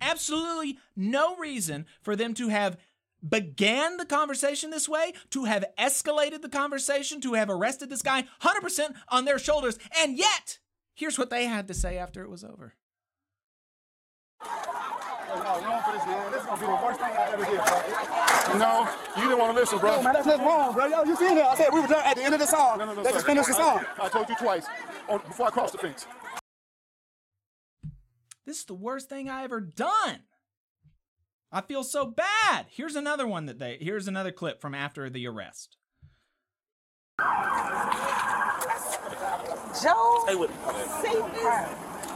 [0.00, 2.78] Absolutely no reason for them to have
[3.26, 8.24] began the conversation this way, to have escalated the conversation, to have arrested this guy
[8.42, 9.78] 100% on their shoulders.
[9.98, 10.58] And yet,
[10.94, 12.74] here's what they had to say after it was over.
[18.58, 19.96] No, you didn't want to listen, bro.
[19.96, 20.86] No, man, that's not wrong, bro.
[20.86, 21.44] Yo, you seen it?
[21.44, 22.78] I said we were done at the end of the song.
[22.78, 23.84] No, no, no, Let's just finish the song.
[24.00, 24.66] I told you twice
[25.08, 26.06] on, before I crossed the fence.
[28.44, 30.20] This is the worst thing I ever done.
[31.54, 32.66] I feel so bad.
[32.70, 35.76] Here's another one that they here's another clip from after the arrest.
[39.82, 40.22] Joe.
[40.24, 40.56] Stay with me.
[41.02, 41.68] See this?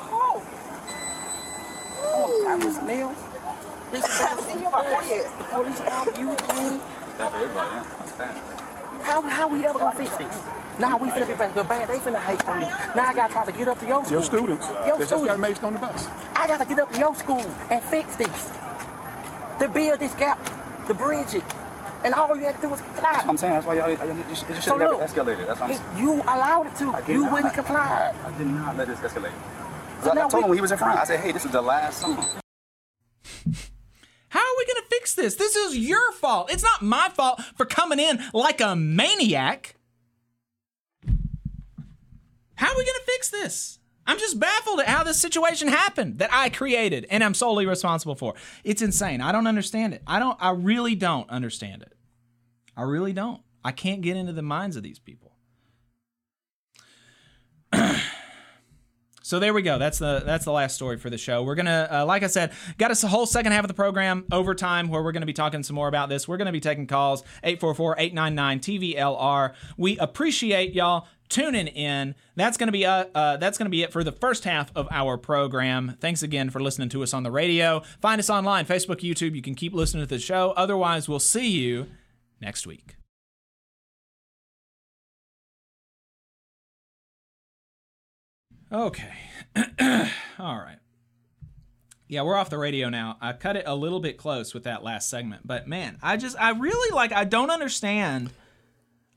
[0.09, 0.43] Oh.
[2.03, 3.15] Oh, I was male.
[3.93, 5.31] This is see you about yes.
[5.37, 6.37] The police help you.
[9.03, 10.41] How how we ever gonna fix this?
[10.79, 11.89] Now we finna be back to bad.
[11.89, 12.67] They finna hate on me.
[12.67, 14.13] Now I gotta try to get up to your school.
[14.13, 14.67] Your students.
[14.87, 15.59] Your They just got students.
[15.61, 16.09] maced on the bus.
[16.35, 18.51] I gotta get up to your school and fix this.
[19.61, 20.39] To build this gap,
[20.87, 21.43] to bridge it.
[22.05, 23.13] And all you had to do was comply.
[23.13, 23.53] That's what I'm saying.
[23.55, 25.47] That's why y'all, y'all just, it just So look, escalated.
[25.47, 25.99] That's what I'm saying.
[25.99, 26.91] you allowed it to.
[26.93, 27.33] I did You not.
[27.33, 28.15] wouldn't comply.
[28.25, 29.33] I did not let this escalate.
[30.03, 30.99] So I, I told we- him when he was in front.
[31.01, 32.17] I said, hey, this is the last song.
[34.29, 35.37] How are we going to fix this?
[35.37, 36.53] This is your fault.
[36.53, 39.75] It's not my fault for coming in like a maniac.
[42.57, 43.79] How are we going to fix this?
[44.07, 48.15] I'm just baffled at how this situation happened that I created and I'm solely responsible
[48.15, 48.35] for.
[48.65, 49.21] It's insane.
[49.21, 50.03] I don't understand it.
[50.07, 51.95] I don't I really don't understand it.
[52.77, 53.43] I really don't.
[53.65, 55.33] I can't get into the minds of these people.
[59.27, 59.77] So there we go.
[59.77, 61.43] That's the that's the last story for the show.
[61.43, 64.25] We're gonna, uh, like I said, got us a whole second half of the program
[64.31, 66.29] overtime where we're gonna be talking some more about this.
[66.29, 69.55] We're gonna be taking calls 844-899-TVLR.
[69.77, 72.15] We appreciate y'all tuning in.
[72.35, 75.17] That's gonna be uh, uh that's gonna be it for the first half of our
[75.17, 75.97] program.
[76.01, 77.83] Thanks again for listening to us on the radio.
[78.01, 79.35] Find us online, Facebook, YouTube.
[79.35, 80.53] You can keep listening to the show.
[80.57, 81.87] Otherwise, we'll see you
[82.41, 82.97] next week.
[88.73, 89.15] Okay.
[90.39, 90.79] All right.
[92.09, 93.17] Yeah, we're off the radio now.
[93.21, 96.37] I cut it a little bit close with that last segment, but man, I just
[96.39, 98.31] I really like I don't understand.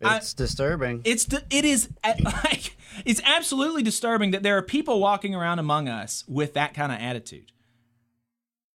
[0.01, 1.01] It's disturbing.
[1.03, 6.23] It's it is like it's absolutely disturbing that there are people walking around among us
[6.27, 7.51] with that kind of attitude.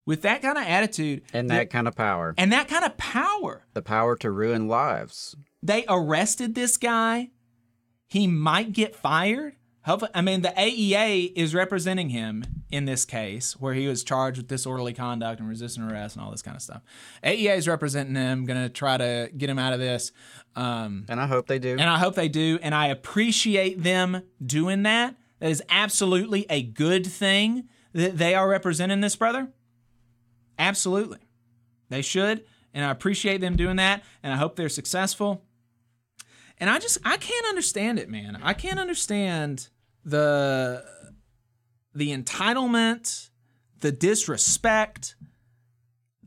[0.07, 2.35] With that kind of attitude And that kind of power.
[2.37, 3.65] and that kind of power.
[3.73, 5.35] The power to ruin lives.
[5.63, 7.31] They arrested this guy.
[8.09, 9.57] He might get fired.
[9.85, 14.39] Hopefully, I mean, the AEA is representing him in this case where he was charged
[14.39, 16.81] with disorderly conduct and resisting arrest and all this kind of stuff.
[17.23, 20.11] AEA is representing him, going to try to get him out of this.
[20.57, 21.73] Um, and I hope they do.
[21.73, 22.59] And I hope they do.
[22.63, 25.17] And I appreciate them doing that.
[25.41, 29.49] That is absolutely a good thing that they are representing this brother.
[30.59, 31.19] Absolutely.
[31.91, 32.45] They should.
[32.73, 34.03] And I appreciate them doing that.
[34.23, 35.43] And I hope they're successful.
[36.59, 38.39] And I just I can't understand it, man.
[38.43, 39.69] I can't understand
[40.05, 40.85] the
[41.95, 43.31] the entitlement,
[43.81, 45.17] the disrespect.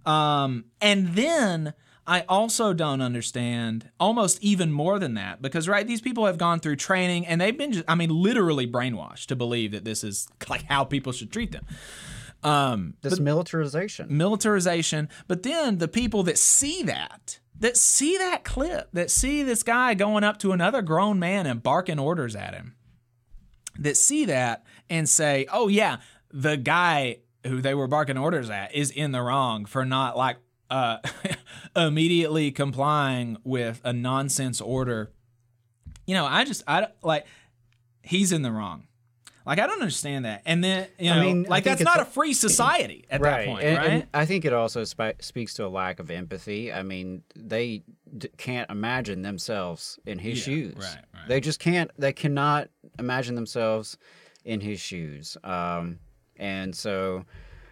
[0.06, 1.74] Um, and then
[2.06, 6.62] I also don't understand almost even more than that because right, these people have gone
[6.62, 10.28] through training and they've been just I mean literally brainwashed to believe that this is
[10.50, 11.66] like how people should treat them.
[12.44, 14.16] Um, this militarization.
[14.16, 15.10] Militarization.
[15.28, 19.94] But then the people that see that, that see that clip, that see this guy
[19.96, 22.77] going up to another grown man and barking orders at him,
[23.80, 25.98] that see that and say, oh, yeah,
[26.32, 30.38] the guy who they were barking orders at is in the wrong for not like
[30.70, 30.98] uh,
[31.76, 35.12] immediately complying with a nonsense order.
[36.06, 37.26] You know, I just, I like,
[38.02, 38.84] he's in the wrong.
[39.46, 40.42] Like, I don't understand that.
[40.46, 43.64] And then, you know, I mean, like, that's not a- free society at that point,
[43.64, 43.90] and, right?
[43.92, 46.74] and I think it also sp- speaks to a lack of empathy.
[46.74, 47.84] I mean, they
[48.18, 50.76] d- can't imagine themselves in his Yeah, shoes.
[50.76, 51.28] right, right.
[51.30, 51.90] They just can't.
[51.98, 52.68] They cannot
[53.00, 53.98] imagine themselves
[54.46, 55.38] in his shoes.
[55.44, 56.00] Um,
[56.38, 57.26] and so,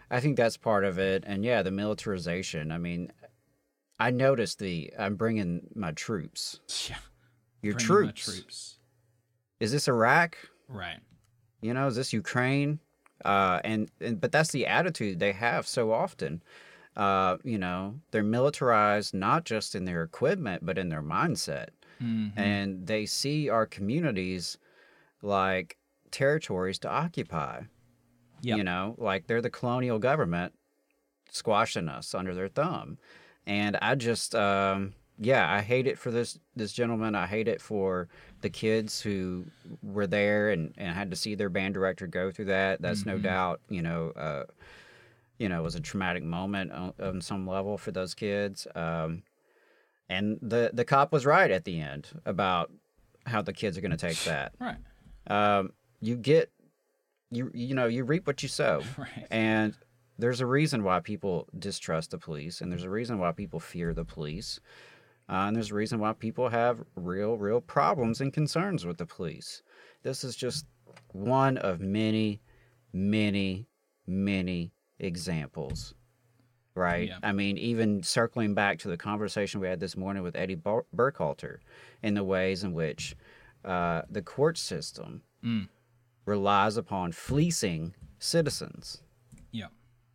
[0.10, 1.24] I think that's part of it.
[1.26, 2.72] And yeah, the militarization.
[2.72, 3.12] I mean,
[4.00, 4.92] I noticed the.
[5.00, 6.60] I'm bringing my troops.
[6.90, 6.98] Yeah.
[7.62, 8.26] Your troops.
[8.26, 8.78] troops.
[9.60, 10.38] Is this Iraq?
[10.68, 11.00] Right.
[11.62, 12.80] You know, is this Ukraine?
[13.24, 16.44] Uh, and, and but that's the attitude they have so often.
[16.96, 21.70] Uh, you know, they're militarized not just in their equipment, but in their mindset.
[22.02, 22.34] Mhm.
[22.36, 24.58] And they see our communities
[25.26, 25.78] like
[26.12, 27.64] territories to occupy.
[28.58, 30.54] You know, like they're the colonial government
[31.32, 32.98] squashing us under their thumb.
[33.48, 37.16] And I just, um, yeah, I hate it for this this gentleman.
[37.16, 38.08] I hate it for
[38.42, 39.46] the kids who
[39.82, 42.82] were there and, and had to see their band director go through that.
[42.82, 43.24] That's no Mhm.
[43.24, 44.44] doubt, you know, uh,
[45.40, 48.68] you know, it was a traumatic moment on, on some level for those kids.
[48.76, 49.24] Um,
[50.10, 52.72] and the the cop was right at the end about
[53.26, 54.54] how the kids are going to take that.
[54.60, 54.78] Right.
[55.28, 55.72] Um,
[56.02, 56.52] you get
[57.32, 59.28] you you know you reap what you sow, Right.
[59.32, 59.76] and
[60.18, 63.94] there's a reason why people distrust the police, and there's a reason why people fear
[63.94, 64.60] the police,
[65.30, 69.06] uh, and there's a reason why people have real real problems and concerns with the
[69.06, 69.64] police.
[70.04, 70.66] This is just
[71.12, 72.42] one of many,
[72.94, 73.68] many,
[74.08, 75.94] many examples
[76.78, 77.08] right?
[77.08, 77.20] Yeah.
[77.24, 80.84] I mean, even circling back to the conversation we had this morning with Eddie Bur-
[80.94, 81.60] Burkhalter,
[82.04, 83.16] in the ways in which
[83.66, 85.68] uh, the court system Mm.
[86.26, 89.02] relies upon fleecing citizens,
[89.52, 89.68] Yeah.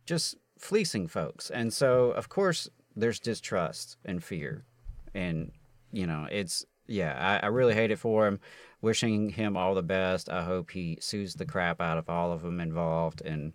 [0.05, 4.65] just fleecing folks, and so of course there's distrust and fear,
[5.13, 5.51] and
[5.91, 8.39] you know it's yeah, I, I really hate it for him.
[8.81, 10.27] Wishing him all the best.
[10.29, 13.53] I hope he sues the crap out of all of them involved and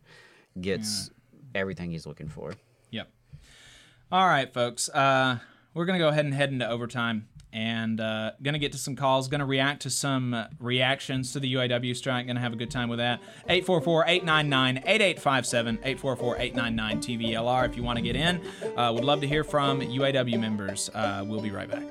[0.60, 1.10] gets
[1.54, 2.54] everything he's looking for.
[2.92, 3.10] Yep.
[4.10, 4.88] All right, folks.
[4.88, 5.40] Uh,
[5.74, 9.28] we're gonna go ahead and head into overtime, and uh, gonna get to some calls.
[9.28, 12.26] Gonna react to some uh, reactions to the UAW strike.
[12.26, 13.20] Gonna have a good time with that.
[13.48, 15.78] 844-899-8857.
[16.00, 17.68] 844-899 TVLR.
[17.68, 18.40] If you want to get in,
[18.76, 20.90] uh, would love to hear from UAW members.
[20.94, 21.84] Uh, we'll be right back.